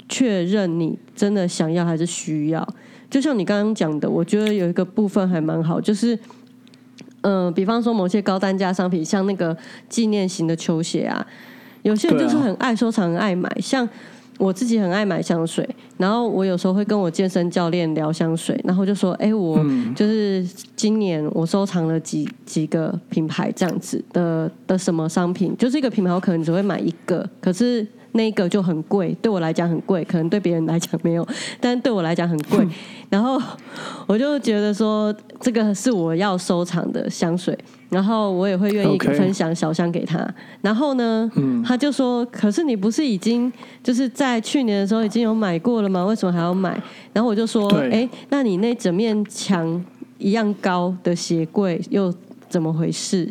[0.09, 2.67] 确认你真的想要还是需要？
[3.09, 6.19] 就像你刚刚讲的，我觉得有一个部分还蛮好，就是
[7.21, 9.55] 嗯，比方说某些高单价商品，像那个
[9.87, 11.25] 纪念型的球鞋啊，
[11.83, 13.87] 有些人就是很爱收藏、爱买，像。
[14.37, 15.67] 我自己很爱买香水，
[15.97, 19.63] 然后我有时候会跟我健身教练聊香水，然后就说：“哎，我
[19.95, 20.43] 就是
[20.75, 31.27] 今年我收藏了几几个品牌这样子的的什么商品，就是一个品牌我可能只会买一个，可是那个就很贵，对我来讲很贵，可能对别人来讲没有，
[31.59, 32.67] 但对我来讲很贵。
[33.09, 33.39] 然后
[34.07, 37.57] 我就觉得说，这个是我要收藏的香水。”
[37.93, 40.27] 然后我也会愿意分享小香给他。
[40.61, 41.29] 然后呢，
[41.63, 46.03] 他就说：“可是你不是已经就是在去年的时候已经有买过了吗？
[46.03, 46.81] 为什么还要买？”
[47.13, 49.85] 然后我就说：“哎，那你那整面墙
[50.17, 52.11] 一样高的鞋柜又
[52.49, 53.29] 怎么回事？”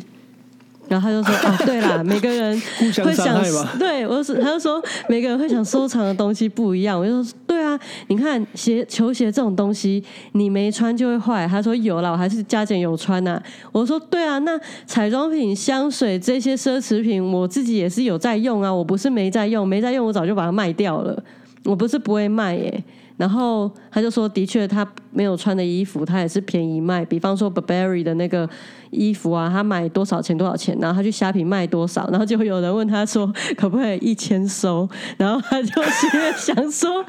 [0.88, 2.60] 然后他就说：“啊， 对啦， 每个人
[3.02, 3.42] 会想，
[3.78, 6.98] 对我是，他就说每个人会想收藏的东西不一样。
[7.00, 11.46] 我就说，对啊，你看鞋、球鞋这种东西，你没穿就会坏。
[11.48, 13.40] 他说有啦，我还是加减有穿呐。
[13.70, 21.22] 我说对啊，那彩妆品、香水这些奢侈品，我自己也是有在用啊，我不是没在用，没在用，我早就把它卖掉了。
[21.64, 22.84] 我不是不会卖耶。”
[23.16, 27.04] 然后他就说：“的确，他没有穿的衣服，他也是便宜卖。
[27.04, 28.48] 比方说，Burberry 的那个
[28.90, 34.88] 衣服啊，他买多少钱多少钱，然后他去虾皮卖多少，然后就会有人问他说，可不可以一千收？
[35.18, 37.04] 然后他就心里想说，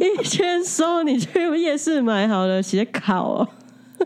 [0.00, 3.48] 一千收，你去夜市买好了，写烤哦。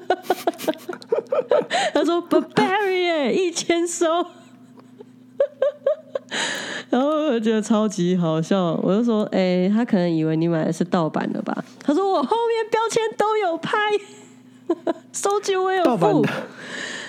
[1.94, 4.06] 他说 Burberry 一千收。”
[6.90, 13.76] 然后我觉得超级好笑，我就说：“哎，他可能以为你买的是盗版的吧？”他说：“我后面标签都有拍，
[15.12, 16.24] 收据我有付。”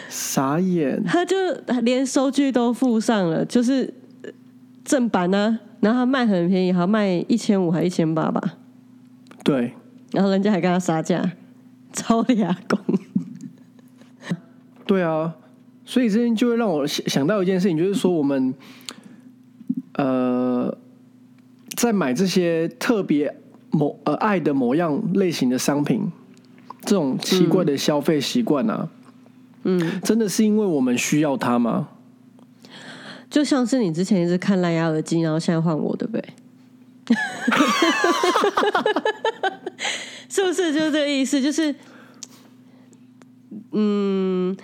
[0.09, 1.35] 傻眼，他就
[1.83, 3.93] 连收据都附上了，就是
[4.83, 5.59] 正版呢。
[5.81, 8.41] 然后他卖很便宜，好像卖一千五还一千八吧？
[9.43, 9.73] 对。
[10.11, 11.31] 然后人家还跟他杀价，
[11.93, 12.79] 超牙工。
[14.87, 15.35] 对啊。
[15.89, 18.53] 所以这件就会让我想想到一件事情，就是说我们，
[19.93, 20.77] 呃，
[21.75, 23.35] 在买这些特别
[23.71, 26.11] 某呃爱的某样类型的商品，
[26.81, 28.87] 这种奇怪的消费习惯啊，
[29.63, 31.89] 嗯，真的是因为我们需要它吗？
[33.27, 36.23] 就像是你之前一直看蓝牙耳机，然后现在换我，对不对？
[40.29, 41.41] 是不是就是这个意思？
[41.41, 41.73] 就是，
[43.71, 44.55] 嗯，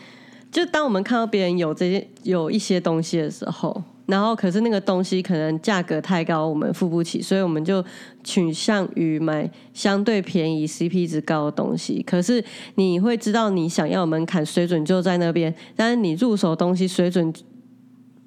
[0.56, 7.84] 就当我们看到别人有这些有一些东西的时候，然后可是那个东西可能价格太高，我们付不起，所以我们就
[8.24, 12.02] 倾向于买相对便宜、CP 值高的东西。
[12.04, 12.42] 可是
[12.76, 17.34] 你会知道，你想要门槛水准就在那边，但是你入手东西水准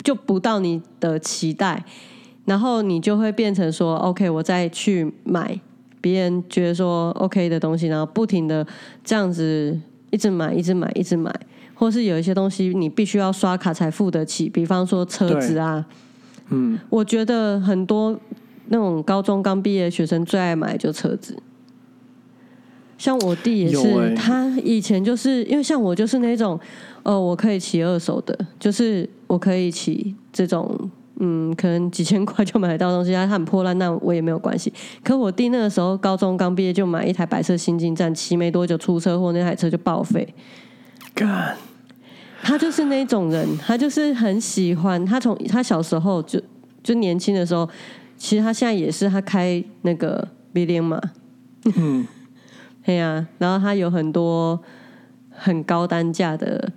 [0.04, 1.82] 就不到你的期待，
[2.44, 5.58] 然后你就会变成说：“OK，我再去买。”
[6.02, 8.66] 别人觉得说 OK 的东西，然后不停的
[9.02, 11.34] 这样子一直买，一直买，一直买，
[11.78, 15.86] 或是有一些东西你必须要刷卡才付得起，比方说车子啊，
[16.50, 18.18] 嗯，我觉得很多
[18.66, 21.40] 那种高中刚毕业的学生最爱买就车子，
[22.98, 26.58] 像我弟也是，他以前就是因为像我就是那种，
[27.04, 30.90] 呃，我可以骑二手的，就是我可以骑这种。
[31.20, 34.72] 嗯，可能几千块就买得到东西，他很破烂，那我也没有关系。
[35.02, 40.32] 可我弟那个时候高中刚毕业就买一台白色新进站，骑没多久出车祸，那台车就报废。
[41.14, 41.56] 干，
[42.42, 45.04] 他就是那种人，他就是很喜欢。
[45.04, 46.40] 他从他小时候就
[46.82, 47.68] 就年轻的时候，
[48.16, 51.00] 其实他现在也是，他开那个 B 零嘛。
[51.76, 52.06] 嗯，
[52.84, 54.60] 对呀，然后他有很多
[55.30, 56.72] 很高单价的。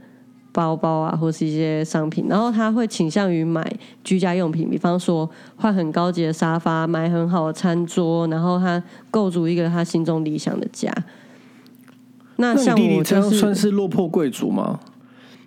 [0.53, 3.65] 包包啊，或是一些商品，然后他会倾向于买
[4.03, 10.93] 居家用品，比方说换很高级的沙发，买很好的餐桌，然后他构筑一个他心中理想的家。
[12.35, 14.77] 那像我这样算是落魄贵族吗？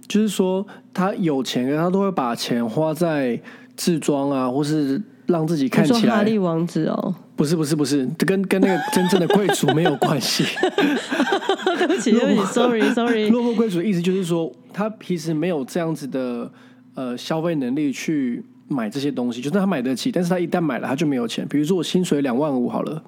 [0.06, 3.40] 就是说他有钱，他都会把钱花在
[3.76, 6.16] 自装啊，或是让自己看起来。
[6.16, 7.14] 哈利王子哦。
[7.36, 10.44] 不是不是不是，这跟跟那个真正的贵族没有关系。
[11.76, 13.28] 对不起对不起，sorry sorry。
[13.28, 16.48] 落魄贵族的意思就是说，他其实没有这样子的
[16.94, 21.44] 呃消费能力去买这些东西，就是他买得起，但是他一旦买了，他就没有钱。
[21.48, 23.02] 比如说我薪水两万五好了，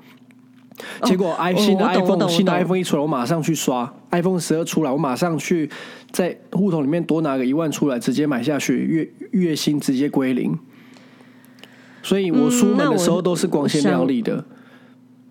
[1.02, 5.70] 结果 i 新的 iPhone 新的 iPhone 一出来，我马上去刷 iPhone 十二出来，我马上去
[6.10, 10.58] 在户头里面多拿个一万出来，直接买下去，月月薪直接归零。
[12.02, 14.44] 所以我出门的时候都是光鲜亮丽的，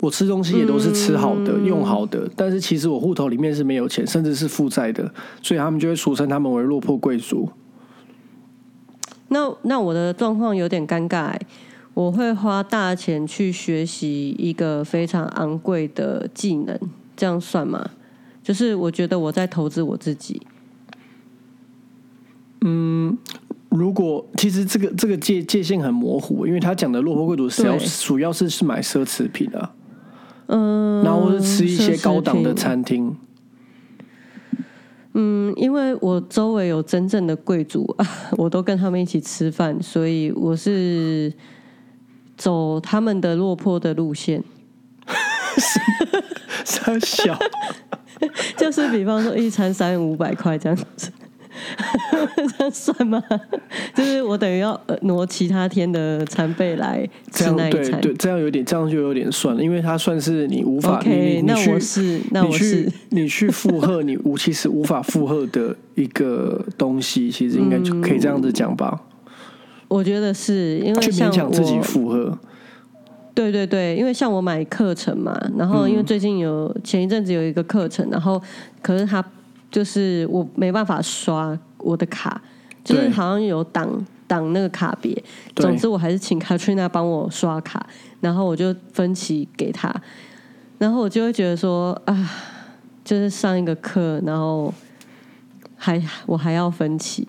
[0.01, 7.49] 我吃东西也都是吃好的、用好的，但是其实我户头里面是没有钱，甚至是负债的，所以他们就会俗称他们为落魄贵族。
[9.29, 11.33] 那那我的状况有点尴尬，
[11.95, 16.79] 我会花大钱去学习一个非常昂贵的技能，
[17.17, 17.89] 这样算吗？
[18.43, 20.39] 就是我觉得我在投资我自己。
[22.61, 23.17] 嗯。
[23.69, 29.73] 如果其实这个这个界界限很模糊，因为他讲的落魄贵族是要主要是是买奢侈品啊，
[30.47, 33.13] 嗯，然后是吃一些高档的餐厅。
[35.11, 41.33] 嗯，因为我周围有真正的贵族啊， 我都跟他们一起吃饭，所以我是
[42.37, 44.43] 走他们的落魄的路线。
[46.63, 47.37] 三小，
[48.57, 51.11] 就是比方说一餐三五百块这样子。
[52.57, 53.23] 这样算吗？
[53.93, 68.99] 就是我等于要挪其他天的餐费来吃那一餐，对，这样有点，这样就有点算了，因为它算是你无法，你那我，是，那我是你去负荷你无其实无法负荷的一个东西，其实应该就可以这样子讲吧。
[69.87, 72.37] 我觉得是因为勉强自己负荷，
[73.33, 78.41] 对对对，因为像我买课程嘛，然后因为最近有前一阵子有一个课程，然后
[78.81, 79.23] 可是他。
[79.71, 82.41] 就是我没办法刷我的卡，
[82.81, 85.21] 就是好像有挡挡那个卡别。
[85.53, 87.85] 总之，我还是请 Katrina 帮我刷卡，
[88.21, 89.93] 然后我就分期给他。
[90.77, 92.31] 然后我就会觉得说啊，
[93.03, 94.73] 就是上一个课，然后
[95.75, 97.27] 还我还要分期，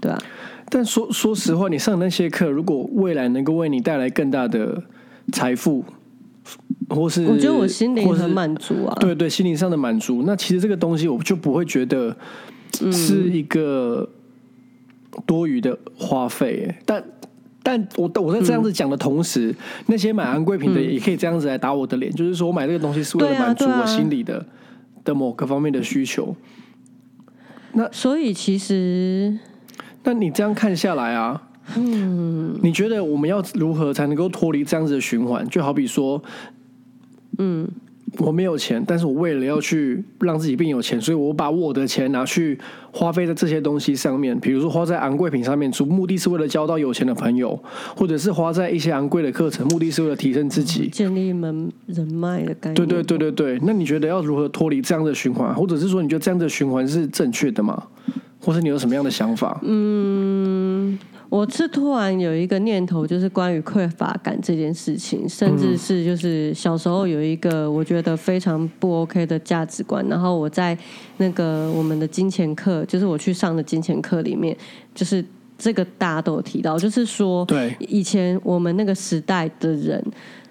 [0.00, 0.18] 对啊。
[0.68, 4.82] 但说说实话，你上那些课，如果未来能够为你带来更大的
[5.32, 5.84] 财富。
[6.88, 10.22] 或是我觉得我心灵很满足啊，对对，心灵上的满足。
[10.24, 12.16] 那其实这个东西我就不会觉得
[12.92, 14.08] 是一个
[15.26, 16.72] 多余的花费。
[16.84, 17.02] 但
[17.64, 19.52] 但我我在这样子讲的同时，
[19.86, 24.46] 那些买昂贵品的也可以这样子来打我的脸，就是说我买这个东西是为了满足我心里的
[25.02, 26.36] 的某个方面的需求。
[27.72, 29.36] 那所以其实，
[30.06, 31.42] 那你这样看下来啊，
[31.76, 35.46] 嗯，你觉得我们要如何才能够脱离这样子的循环？
[35.48, 36.22] 就好比说。
[37.38, 37.68] 嗯，
[38.18, 42.58] 我没有钱，但是我为了要去让自己变有钱，所以我把我的钱拿去
[42.90, 47.62] 花费在这些东西上面，比如说花在昂贵品上面，主目的是为了交到有钱的朋友，
[47.94, 52.74] 或者是花在一些昂贵的课程，目的是为了提升自己，建立门人脉的概念。
[52.74, 57.82] 对对对对对，那你觉得要如何脱离这样的循环，或者是说你觉得这样的循环是正确的吗？
[58.46, 59.58] 或是你有什么样的想法？
[59.64, 60.96] 嗯，
[61.28, 70.78] 我是突然有一个念头，就是关于匮乏感这件事情，甚至是就是小时候有一个我觉得非常不 OK 的价值观，然后我在
[71.16, 74.56] 那个我们的金钱课，就是我去上的金钱课里面，
[74.94, 75.24] 就是
[75.58, 80.00] 这个大家都有提到，就是说，对，以前我们那个时代的人，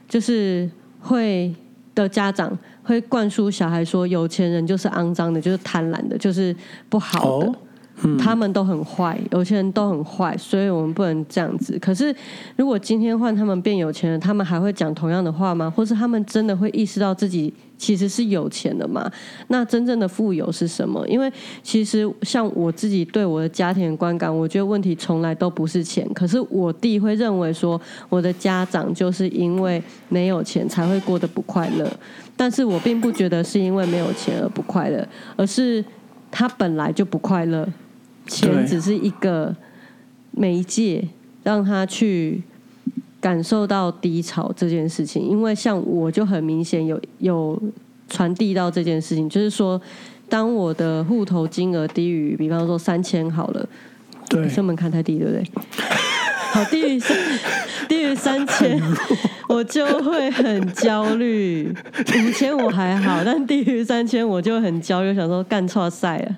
[0.10, 1.56] 就是会
[1.96, 6.54] 的家长会灌输小孩说，有钱人就是肮脏的，就是贪婪的，就是
[6.90, 7.54] 不好的。
[8.20, 11.80] 他们都很坏，有钱人都很坏，所以我们不能这样子。
[11.80, 12.14] 可是，
[12.58, 15.72] 如果今天换他们变有钱人，他们还会讲同样的话吗？
[15.74, 19.10] 或是他们真的会意识到自己其实是有钱的吗？
[19.48, 21.08] 那真正的富有是什么？
[21.08, 21.32] 因为
[21.64, 26.06] 其实像我自己对我的家庭观感，我觉得问题从来都不是钱。
[26.14, 27.80] 可是我弟会认为说，
[28.10, 31.90] 我的家长就是因为没有钱才会过得不快乐。
[32.36, 35.84] 但是我并不觉得是因为没有钱而不快乐，而是
[36.30, 37.66] 他本来就不快乐。
[38.28, 39.56] 钱只是一个
[40.32, 41.08] 媒介，
[41.44, 42.42] 让他去
[43.20, 45.22] 感受到低潮这件事情。
[45.22, 47.62] 因为像我就很明显有有
[48.10, 49.82] 传递到这件事情，就是说，
[50.30, 53.68] 当我的户头金额低于，比方说三千好了，
[54.30, 55.44] 对，成本看太低，对不对？
[56.54, 57.18] 好，低于三
[57.90, 58.82] 低于三千，
[59.50, 61.76] 我就会很焦虑。
[62.26, 66.38] 五千我还好，但低于三千我就很焦虑，想说干错赛了。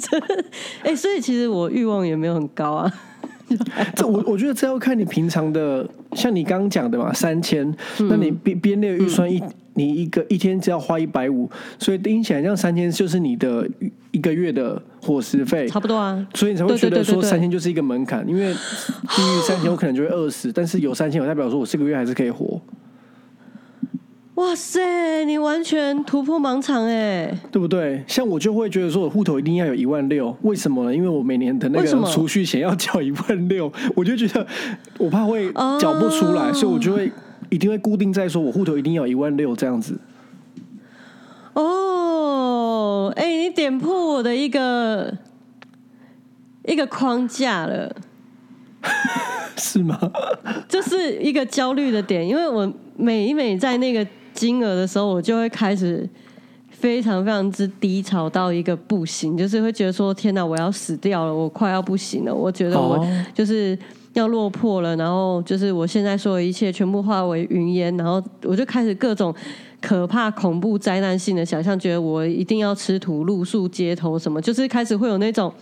[0.00, 0.18] 这
[0.82, 2.92] 哎，所以其实我欲望也没有很高啊。
[3.94, 7.70] 这我我觉得这要看你平常的，像你刚刚讲的嘛，三千，
[8.08, 9.42] 那你编编列预算一，
[9.74, 13.68] 你一个一天只要花一百五，所以听起来像三千就是你的
[14.10, 16.26] 一个月的伙食费，差不多啊。
[16.32, 22.58] 所以你才会觉得说三千就是一个门槛，因为低于三千我可能就会饿死，但是有三千，我代表说我这个月还是可以活。
[24.36, 28.02] 哇塞，你完全突破盲场哎，对不对？
[28.08, 30.94] 像我就会觉得说，我户头一定要有一万六，为什么呢？
[30.94, 34.46] 因为我每年的那个储蓄险要缴一万六， 我就觉得
[34.96, 37.12] 我怕会缴不出来，所以我就会
[37.50, 40.00] 一定会固定在说我户头一定要一万六这样子。
[41.52, 45.14] 哦，哎，你点破我的一个
[46.64, 47.94] 一个框架了，
[49.58, 49.98] 是吗？
[50.66, 54.06] 这是一个焦虑的点，因为我每每在那个。
[54.34, 56.08] 金额的时候，我就会开始
[56.70, 63.78] 非常非常之低潮到一个不行，就是会觉得说：“天哪，我要死掉了，我快要不行了。”我觉得我就是
[64.14, 69.32] 要落魄了，然后就是我现在所有一切全部化为云烟，然后我就开始各种
[69.80, 75.52] 可怕、恐怖、灾难性的想象，觉得我一定要吃土、露宿街头，什么就是开始会有那种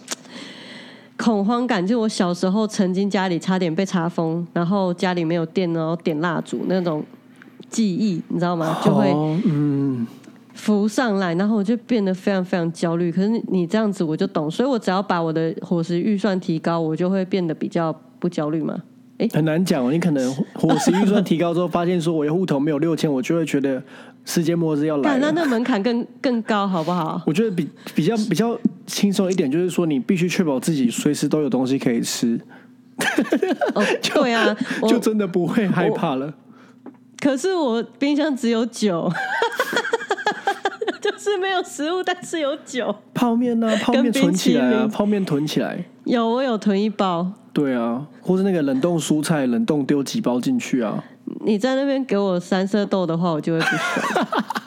[1.19, 1.87] 恐慌感。
[1.87, 7.05] 就我小时候曾经家里差点被查封，然后家里没有电，然后点蜡烛那种。
[7.71, 8.79] 记忆，你知道吗？
[8.85, 9.11] 就会
[9.47, 10.07] 嗯
[10.53, 13.11] 浮上来，然后我就变得非常非常焦虑。
[13.11, 18.77] 可是你这样子，我就懂，所以我只要把我的伙食预算提高，我就会变得比较不焦虑嘛。
[19.19, 19.91] 哎，很难讲哦。
[19.93, 23.83] 你可能伙食预算提高之后，发现说我的户头没有六千，我就会觉得
[24.25, 25.19] 世界末日要来。
[25.19, 27.23] 那那门槛更更高，好不好？
[27.27, 32.39] 我觉得比比较比较轻松一点，就是说你必须确保自己随时都有东西可以吃。
[34.13, 34.55] 对啊，
[34.87, 36.33] 就真的不会害怕了。
[37.21, 39.13] 可是我冰箱只有酒，
[41.01, 42.95] 就是没有食物，但是有酒。
[43.13, 43.77] 泡面呢？
[43.83, 44.89] 泡面囤起来啊！
[44.91, 45.85] 泡面囤起来。
[46.05, 47.31] 有，我有囤一包。
[47.53, 51.05] 对啊，或是那个冷冻蔬菜，冷冻丢几包进去啊？
[51.45, 54.27] 你在那边给我三色豆的话，我就会不爽。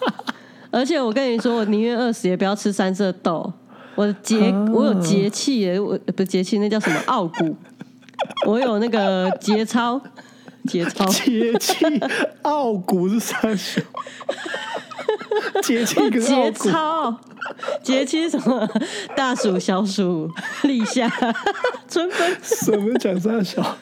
[0.69, 3.51] 而且我跟你说，我宁愿饿死也不要吃三色豆。
[3.95, 7.55] 我的节，我有节气耶，我不是节气，那叫什么傲骨？
[8.45, 9.99] 我有那个节操。
[10.67, 11.75] 节操，节气，
[12.43, 13.81] 傲骨是三小，
[15.61, 17.19] 节气跟节操，
[17.81, 18.67] 节气什么？
[19.15, 20.29] 大暑、小暑、
[20.63, 21.09] 立夏、
[21.89, 23.77] 春分，什么讲三小？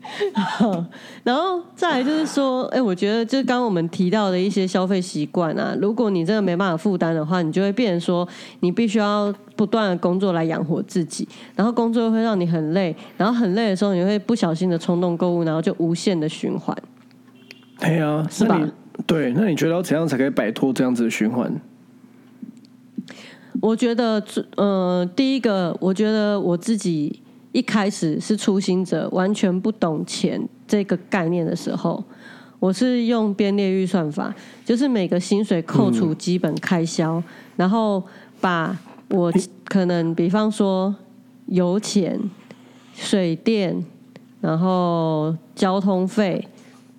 [1.24, 8.26] 然后再来就是说，哎，我觉得就是刚我们提到的一些消费习惯啊，如果你真的没办法负担的话，你就会变成说，
[8.60, 16.76] 你必须要不断的工作来养活自己，然后工作会让你很累，然后很累的时候，你会不小心的冲动购物，然后就无限的循环。
[17.80, 18.60] 对啊，是吧？
[19.06, 21.52] 对，那你觉得要怎样才可以摆脱这样子的循环？
[23.60, 24.22] 我觉得，
[24.56, 27.22] 呃，第一个，我觉得我自己。
[27.52, 32.02] 一开始是初心者，完全不懂钱这个概念的时候，
[32.58, 34.34] 我是用编列预算法，
[34.64, 37.22] 就是每个薪水扣除基本开销，
[37.56, 38.02] 然后
[38.40, 38.76] 把
[39.10, 39.32] 我
[39.64, 40.94] 可能比方说
[41.46, 42.20] 油钱、
[42.94, 43.84] 水电，
[44.40, 46.46] 然后交通费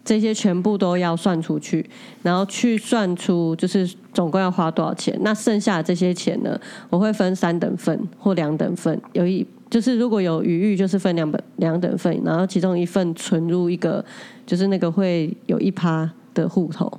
[0.04, 1.88] 这些全部都要算出去，
[2.24, 5.16] 然后去算出就是总共要花多少钱？
[5.22, 14.04] 那剩下的这些钱呢，我会分三等份或两等份，有一就是如果有余裕，就是分两本两等份，然后其中一份存入一个
[14.46, 16.92] 就是那个会有一趴的户头，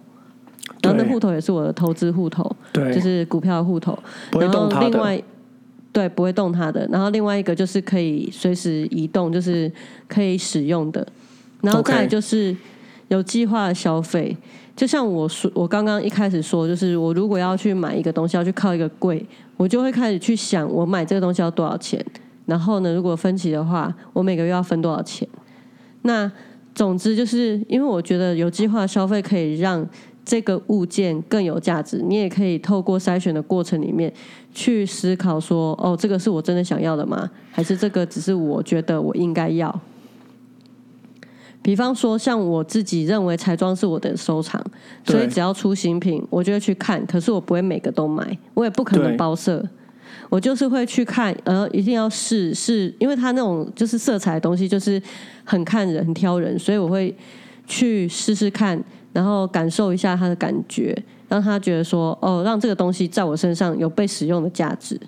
[0.82, 3.98] 然后那户头也是我的投资户头，对，就是股票户头，
[4.32, 5.20] 然后另外
[5.92, 9.70] 对不会动它的，然后另外一个就是可以随时移动，就是
[10.06, 11.04] 可以使用的，
[11.62, 12.56] 然后再就是
[13.08, 14.36] 有计划的消费。
[14.76, 19.22] 就像我说，我刚刚一开始说，就是我如果要去买一个东西，要去靠一个柜，
[19.56, 22.02] 我就会开始去想，我买这个东西要多少钱。
[22.50, 25.26] 然后呢，如果分期的话，我每个月要分多少钱？
[26.02, 26.30] 那
[26.74, 29.88] 总之就是因为我觉得有计划消费可以让
[30.24, 32.02] 这个物件更有价值。
[32.04, 34.12] 你也可以透过筛选的过程里面
[34.52, 37.30] 去思考说，哦，这个是我真的想要的吗？
[37.52, 39.80] 还是这个只是我觉得我应该要？
[41.62, 44.64] 比方说，像我自己认为彩妆是我的收藏，
[45.04, 47.04] 所以只要出新品，我就会去看。
[47.04, 49.62] 可是我不会每个都买，我也不可能包色，
[50.30, 55.02] 我就是会去看，呃，一定要试试，因为它那种就是色彩的东西，就是
[55.44, 57.14] 很看人、很挑人，所以我会
[57.66, 60.96] 去试试看，然后感受一下它的感觉，
[61.28, 64.98] 让他觉得说，哦，让这个东西在我身上有被使用的价值。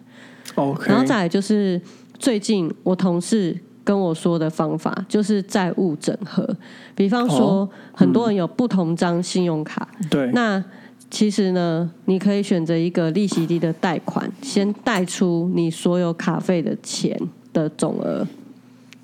[0.57, 1.81] OK，然后再来就是
[2.18, 3.59] 最近我同事。
[3.85, 6.49] 跟我说的方法就是债务整合，
[6.95, 10.62] 比方说很多人有不同张信用卡，对，那
[11.13, 17.15] 其实呢，你可以选择一个利息低的贷款，先贷出你所有卡费的钱
[17.53, 18.27] 的总额，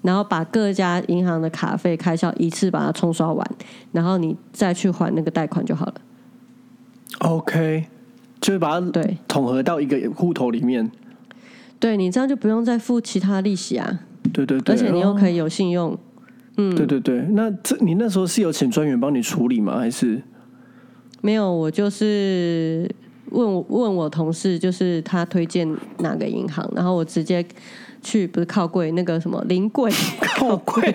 [0.01, 3.47] 然后把各家银行的卡费开销一次把它冲刷完，
[3.93, 5.95] 然后你再去还那个贷款就好了。
[7.19, 7.85] OK，
[8.41, 10.91] 就是把它对统合到一个户头里面，
[11.79, 14.01] 对你这样就不用再付其他利息啊。
[14.33, 15.95] 对对对，而且你又可以有信用，
[16.57, 17.21] 嗯，对对对。
[17.33, 19.77] 那这你那时候是有请专员帮你处理吗？
[19.79, 20.23] 还是
[21.21, 21.53] 没有？
[21.53, 22.91] 我就是
[23.31, 27.45] 问我问我同事，就是他推荐哪个银行，然后我直接
[28.03, 29.91] 去，不是靠柜那个什么临柜
[30.21, 30.95] 靠柜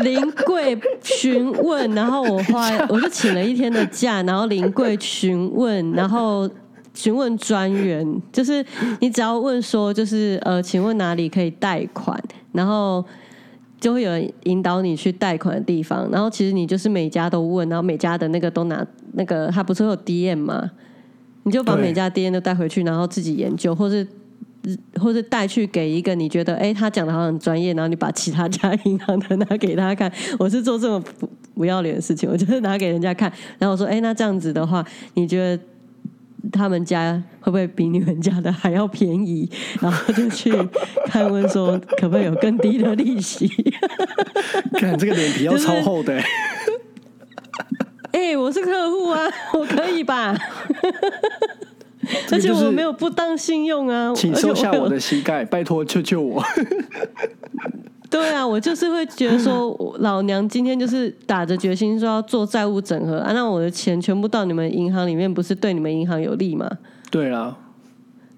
[0.00, 6.50] 临柜询问，然后我花 我就请了一天的假，然后临柜询问，然后。
[6.96, 8.64] 询问专员，就是
[9.00, 12.16] 你只要问说，就是呃，请问哪里可以贷款，
[12.52, 13.04] 然后
[13.84, 16.10] 就会有人引导你去贷款的地方。
[16.10, 18.82] 然后其实你就是每家都问，然后每家的那个都拿
[19.12, 20.70] 那个，他不是有 DM 吗？
[21.42, 24.06] 你就把每家 DM 都带回去，然后自己研究，或是
[24.98, 30.10] 或是带去给一个你觉得哎，他讲的好像很专业，然后你把其他家银行的拿给他看。
[30.38, 34.82] 我是做这么不不要脸的事情，我就是拿给人家看，然后我说哎，那这样子的话，
[35.12, 35.62] 你觉得？
[36.52, 39.50] 他们家会不会比你们家的还要便宜？
[39.80, 40.52] 然后就去
[41.06, 43.48] 看问说，可不可以有更低的利息？
[44.78, 46.20] 看这个脸皮要超厚的。
[48.12, 49.20] 哎，我是客户啊，
[49.54, 50.36] 我可以吧？
[52.30, 56.44] 而且我没有不当信用啊，请收下我的膝盖，拜托救救我。
[58.10, 66.70] 对啊，我就是会觉得说， 老娘今天就是打着决心说要做债务整合啊，那我的钱全部到你们银行里面，不是对你们银行有利吗？
[67.10, 67.56] 对啊，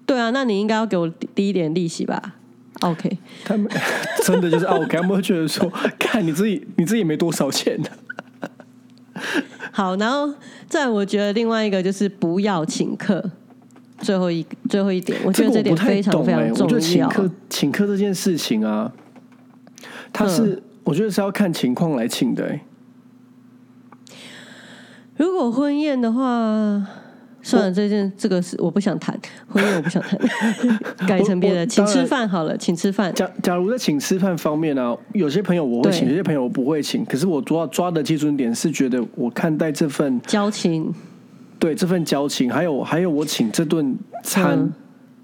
[0.05, 2.35] 对啊，那你应该要给我低一点利息吧
[2.81, 3.69] ？OK，他们
[4.25, 7.91] 真的就是 OK，他们会觉得说， 看你自己，你自己没多少钱的。
[9.71, 10.33] 好，然后
[10.67, 13.23] 再我觉得另外一个就是不要请客，
[13.99, 16.65] 最后一最后一点，我觉得这点非常非常重要。
[16.65, 18.91] 我觉得请客请客这件事情啊。
[20.13, 22.59] 他是，我觉得是要看情况来请的。
[25.15, 26.85] 如果婚宴的话，
[27.41, 30.19] 算了，这件这个是我不想谈婚宴，我不想谈，
[31.07, 33.13] 改成别的，请吃饭好了，请吃饭。
[33.13, 37.03] 假假如在请吃饭方面呢，有些朋友我会请，有些朋友我不会请。
[37.05, 40.93] 可是我主要抓的基准点是觉得我看待这份交情，
[41.57, 44.71] 对这份交情，还有还有我请这顿餐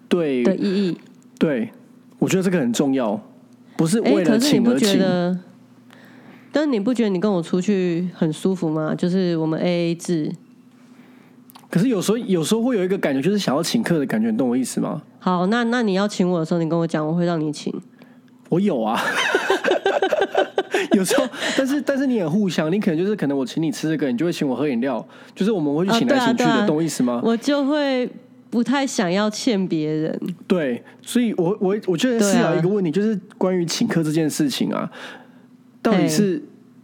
[0.08, 0.98] 对的意义，
[1.38, 1.70] 对
[2.18, 3.22] 我觉得这个很重要。
[3.76, 5.39] 不是为了请而请，
[6.51, 8.93] 但你不觉得你跟我出去很舒服吗？
[8.95, 10.32] 就是我们 A A 制。
[11.69, 15.01] 可是有时候有时候会有一个感觉，就是想要请客的感觉，你懂我意思吗？
[15.17, 17.74] 好，那那你要请我的时候，你跟我讲，我会让你请。
[18.49, 19.01] 我有啊，
[20.93, 25.03] 有时候，但是但是你也互相，你可能就是可能我请你吃这个，你就会请我喝饮料，
[25.34, 27.19] 就是我们会去请来请去的，懂我意思吗？
[27.24, 28.07] 我就会。
[28.54, 34.88] 不太想要欠别人，对，所以我我我觉得思考一个问题，就是关于请客这件事情啊，
[35.82, 36.39] 到底是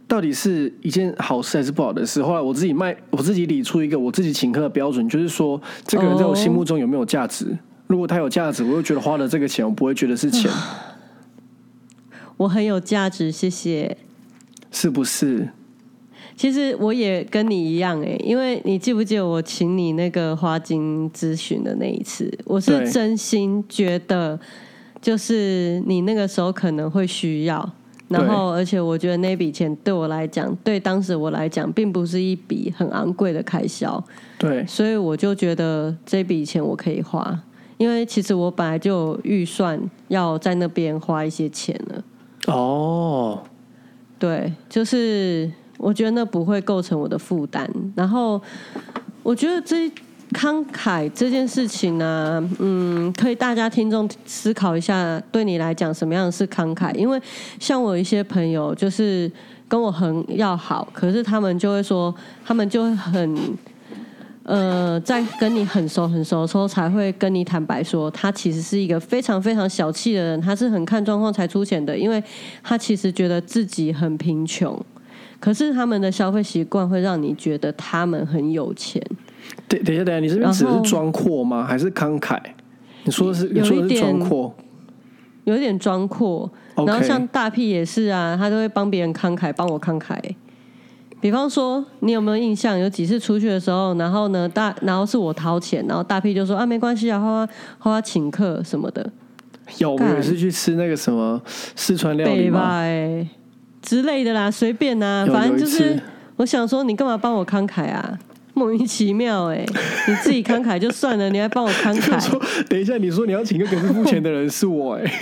[0.08, 2.20] 到底是一件好事还是不好的事？
[2.24, 7.56] 后来我自己卖，我自己理出一个我自己请客的标准，就是说这个人在我心目中有没有价值？
[7.86, 10.50] 如果他有价值，我就觉得花了这个钱，我不会觉得是钱。
[12.38, 13.96] 我很有价值，谢谢。
[14.72, 15.50] 是不是？
[16.40, 22.32] 其实我也跟你一样哎，因为你记不记得我请你那个花精咨询的那一次？
[22.46, 24.40] 我是真心觉得，
[25.02, 27.70] 就是你那个时候可能会需要。
[28.08, 34.02] 然后，而且我觉得那笔钱对我来讲，对当时我来讲，并不是一笔很昂贵的开销。
[34.38, 37.38] 对，所以我就觉得这笔钱我可以花，
[37.76, 39.78] 因为其实我本来就预算
[40.08, 42.04] 要在那边花一些钱了。
[42.46, 43.42] 哦，
[44.18, 47.68] 对，就是我觉得那不会构成我的负担。
[47.96, 48.40] 然后，
[49.22, 49.90] 我觉得这。
[50.32, 56.94] 慷慨这件事情呢，嗯，可以大家听众思考一下，对你来讲什么样是慷慨？
[56.94, 57.20] 因为
[57.58, 59.28] 像我一些朋友，就是
[59.66, 62.14] 跟我很要好，可是他们就会说，
[62.44, 63.36] 他们就会很，
[64.44, 72.22] 呃，在跟你很熟很熟的时候，才会跟你坦白说，他其实是一个非常非常小气的人，他是很看状况才出钱的，因为
[72.62, 74.80] 他其实觉得自己很贫穷，
[75.40, 79.02] 可是他们的消费习惯会让你觉得他们很有钱。
[79.66, 81.64] 等等一下，等下，你这边只是装阔吗？
[81.64, 82.38] 还是慷慨？
[83.04, 84.54] 你说的是你说的是装阔，
[85.44, 86.48] 有一点装阔。
[86.86, 90.16] 然后像大屁也是啊，他都会帮别人慷慨，帮我慷慨。
[91.20, 92.78] 比方说，你有没有印象？
[92.78, 97.46] 有几次出去的时候，然后呢，大然后是我掏钱，然后大屁就说啊，没关系啊，花花
[97.78, 99.10] 花花请客什么的。
[99.78, 101.40] 有，我也是去吃那个什么
[101.74, 102.82] 四川料理吗？
[103.82, 106.00] 之类的啦，随便啊，反正就是
[106.36, 108.18] 我想说，你干嘛帮我慷慨啊？
[108.52, 109.64] 莫名其妙哎，
[110.08, 112.38] 你自己慷慨就算了，你还帮我慷慨。
[112.68, 115.04] 等一下，你说你要请个可是付钱的人是我哎。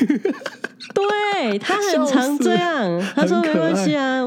[0.94, 4.26] 对他很常这样，他说没关系啊，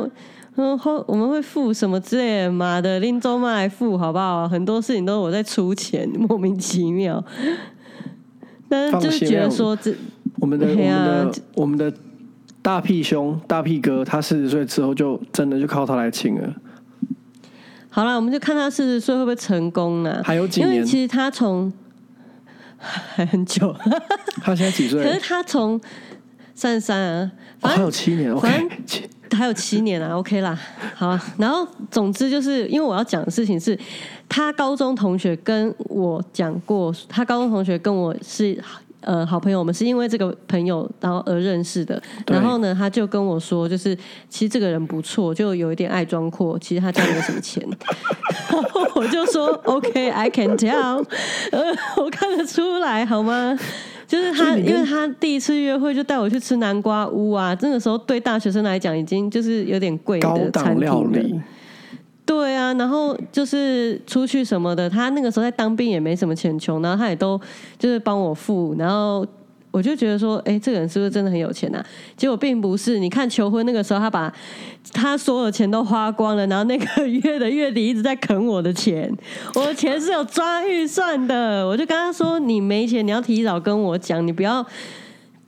[0.56, 4.48] 嗯后我们会付什么之类的，妈的拎周妈来付好不好？
[4.48, 7.22] 很多事情都是我在出钱，莫名其妙。
[8.70, 9.94] 但是就是觉得说这
[10.40, 11.92] 我们的我们的我们的
[12.62, 16.54] 大屁兄大屁哥，他四十岁之后就真的就靠他来请了。
[17.90, 20.22] 好了，我们就看他四十岁会不会成功呢？
[20.24, 20.76] 还有几年？
[20.76, 21.74] 因为其实他从
[22.78, 23.76] 还很久，
[24.44, 25.04] 他现在几岁？
[25.04, 25.82] 可是他从
[26.54, 27.32] 三十三啊，
[27.62, 28.70] 还有七年，反正
[29.38, 30.58] 还有七年啊，OK 啦。
[30.94, 33.78] 好啊，然后总之就是因为我要讲的事情是，
[34.30, 38.64] 他高中同学跟我讲过，他高中同学跟我是。
[39.02, 42.02] 呃，好朋友，我们是因为这个朋友然后而认识的。
[42.28, 43.96] 然后呢，他就跟我说，就是
[44.30, 46.58] 其实这个人不错，就有一点爱装阔。
[46.60, 47.68] 其实他家没什么钱。
[48.50, 51.06] 然 后我就说，OK，I can tell，
[51.52, 51.62] 呃，
[51.98, 53.58] 我看得出来，好吗？
[54.08, 61.42] 就是他，因为他第一次约会就带我去吃南瓜屋啊，那个时候对大学生来讲已经就是有点贵的餐厅。
[62.32, 67.40] 对啊，然后就是出去什么的，他那个时候在当兵也没什么钱穷，然后他也都
[67.78, 69.28] 就是帮我付，然后
[69.70, 71.84] 我就觉得说，哎，这个人是不是真的很有钱呐？
[72.16, 74.34] 结果并不是，你看求婚那个时候，他把
[74.94, 79.14] 他所有钱都花光了，然后那个月的月底一直在啃我的钱，
[79.56, 84.66] 我的钱是有抓预算的，我就跟他说，你没钱，你要提早跟我讲，你不要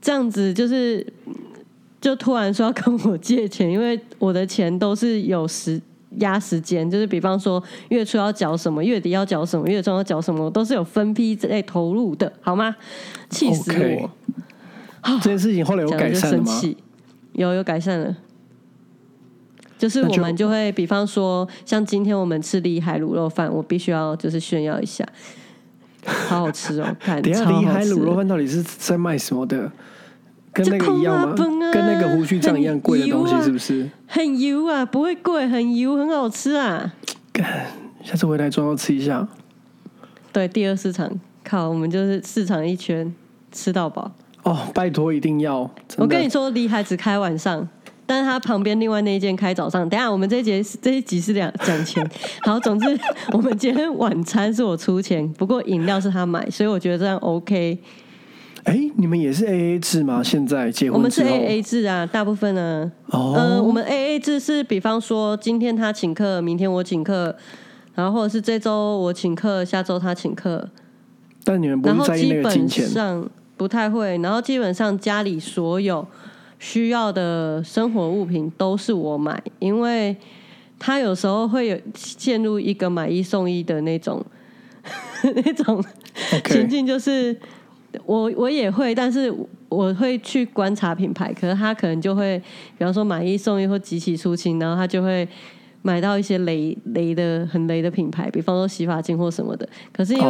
[0.02, 1.08] 这样子，就是
[2.02, 5.82] 就突然说要跟我借钱，因为我的钱都是有时。
[6.20, 12.76] 压时间，就是比方说月初要缴什么，月底要缴什么，月中要缴什么，都是有分批在投入的，好吗？
[13.30, 14.10] 气死我！
[15.22, 16.62] 这件事情后来有改善吗？
[17.34, 18.16] 有有改善了，
[19.78, 25.04] 就是我们就会比方说，像今天我们吃厉害卤肉饭，我必须要就是炫耀一下，
[26.06, 26.96] 好好吃哦！
[27.00, 29.72] 看， 等下厉害卤肉饭到底是在卖什么的？
[30.54, 31.36] 跟那个一样吗？
[31.36, 33.90] 跟那个胡须章一样贵的东西是不是？
[34.08, 36.94] 很油啊，不会贵，很油，很好吃啊！
[38.04, 39.28] 下次回来专要吃一下。
[40.32, 41.12] 对，第二市场，
[41.44, 43.12] 靠，我们就是市场一圈
[43.52, 44.12] 吃到饱。
[44.44, 45.70] 哦，拜托，一定要！
[45.98, 47.68] 我跟你说，李海只开晚上，
[48.06, 49.88] 但是他旁边另外那一间开早上。
[49.90, 52.08] 等下我们这一节这一集是两讲钱。
[52.44, 53.00] 好，总之
[53.32, 57.80] 我们今天晚餐是我出钱，不过饮料是他买，所以我觉得这样 OK。
[58.64, 60.24] 哎，你们也是 A A 制吗？
[60.24, 62.90] 现在结婚我们是 A A 制啊，大部分呢。
[63.08, 63.34] 哦。
[63.36, 67.36] 呃，我们 A A 制是，比方说今天他请客，明天我请客，
[67.94, 70.70] 然后或者是这周我请客，下周他请客。
[71.44, 72.88] 但你们不在意那个金钱？
[72.88, 74.18] 上不太会。
[74.20, 76.08] 然后基本上家里所有
[76.58, 80.16] 需要的生活物品都是我买，因为
[80.80, 84.26] 他有时候会有陷入一个买一送一的那种
[85.36, 85.84] 那种
[86.46, 87.38] 情境，就是。
[88.06, 89.34] 我我也会，但是
[89.70, 92.38] 我会去观察品牌，可是他可能就会，
[92.78, 95.28] 比方说买一送一或集齐出清，然后他就会
[95.82, 99.68] 买到一些雷雷的很雷的品牌，比方说洗发精或什么的。
[99.92, 100.26] 可是因为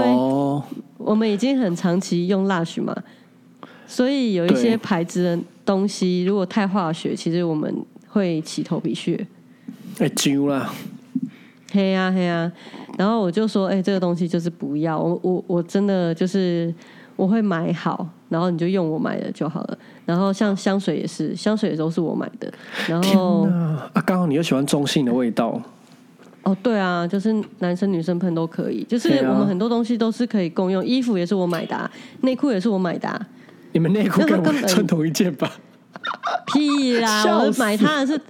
[0.98, 2.96] 我们已经很长期用 Lush 嘛，
[3.86, 7.74] 所以有一些牌子的东西如果太化学，其实我们
[8.08, 9.28] 会起头皮屑。
[10.00, 10.74] 哎，揪啦！
[11.72, 12.52] 嘿呀嘿呀，
[12.98, 16.74] 然后我就说，哎，这个东西就是不要，我我我真的就是
[17.16, 19.78] 我会买好，然后你就用我买的就好了。
[20.06, 22.52] 然后像香水也是，香水也都是我买的。
[22.88, 23.48] 然后
[23.94, 25.62] 啊，刚好你又喜欢中性的味道。
[26.44, 30.86] 哦，对啊，就是男生女生喷都可以，就是我们很多东西都是可以共用。
[30.86, 31.90] 衣服也是我买的，
[32.22, 33.26] 内裤也是我买的。
[33.72, 35.50] 你们内裤跟我穿同一件吧？
[36.48, 37.24] 屁啦！
[37.26, 38.22] 我买他的是，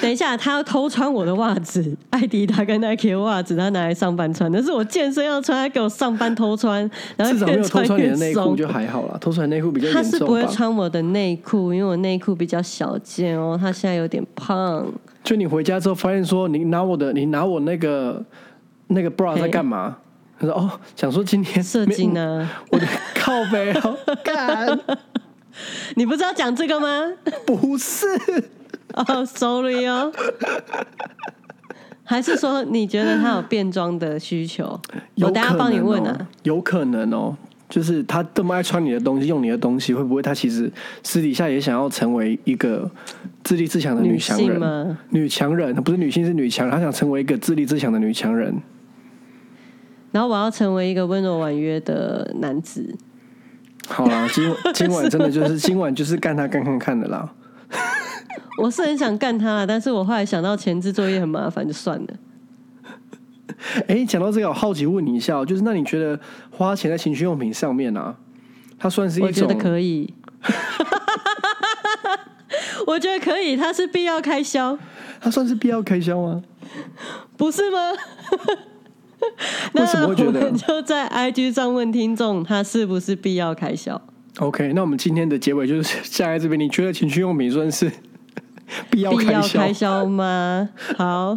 [0.00, 4.50] 等一下他要偷穿我的袜子， 艾迪达跟 Nike 袜子，他拿来上班穿。
[4.50, 9.18] 但是我健身要穿，他给我上班偷穿，然后至少没有偷穿你的内裤就还好啦。
[9.20, 13.58] 偷穿内裤比较他是不会穿我的内裤，因为我内裤比较小件哦。
[13.60, 14.86] 他现在有点胖。
[15.22, 18.24] 就你回家之后发现说，你拿我的，你拿我那个
[18.88, 19.96] 那个 bra 在干嘛？
[20.38, 22.48] 他说哦，想说今天射精呢。
[22.72, 24.80] 我的靠背哦，干。
[25.96, 27.12] 你不知道讲这个吗？
[27.46, 28.06] 不是
[28.94, 30.12] 哦，sorry 哦。
[32.04, 34.80] 还是说你觉得他有变装的需求？
[35.16, 36.28] 我等下帮你问啊。
[36.42, 37.36] 有可能哦，
[37.68, 40.68] 就是他这么爱穿你的东西，用你的东西，会不会他其实
[41.04, 42.90] 私底下也想要成为一个
[43.44, 44.96] 自立自强的女强人？
[45.10, 46.74] 女强人，不是女性，是女强人。
[46.74, 48.60] 他想成为一个自立自强的女强人。
[50.10, 52.96] 然后我要成为一个温柔婉约的男子。
[53.88, 57.28] 好啦，今今晚真的就是今晚就是干他干看看的啦。
[58.62, 62.06] 我是很想干他，但是我后来想到前置作业很麻烦，就算了。
[63.88, 66.18] 哎，讲到这个，我好奇问你一下，就是那你觉得
[66.50, 68.14] 花钱在情趣用品上面啊，
[68.78, 69.28] 它算是一种？
[69.28, 70.12] 我觉得可以。
[72.86, 74.78] 我觉得可以，它是必要开销。
[75.20, 76.42] 它算是必要开销吗？
[77.36, 77.78] 不是吗？
[79.74, 84.00] 那我们就在 IG 上问听众，他是不是必要开销
[84.38, 87.90] ？OK，那我们今天的结尾就是下在这边，你觉得情趣用品算是
[88.90, 90.68] 必要开销吗？
[90.96, 91.36] 好，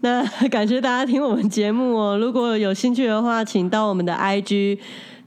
[0.00, 2.18] 那感谢大家听我们节目哦。
[2.18, 4.78] 如果有兴趣的话，请到我们的 IG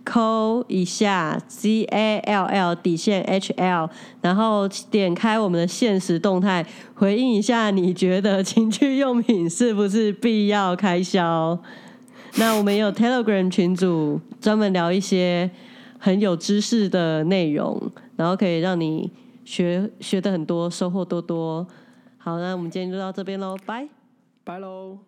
[0.10, 3.90] 扣一下 C A L L 底线 H L，
[4.22, 11.60] 然后点开我们的现实动态，回应一下你觉得情趣用品是不是必要开销？
[12.38, 15.52] 那我们也有 Telegram 群组，专门聊一些
[16.00, 19.12] 很有知识的内容，然后可以让你
[19.44, 21.68] 学学的很多，收获多多。
[22.18, 23.90] 好，那我们今天就到这边喽，拜
[24.46, 25.00] 拜喽。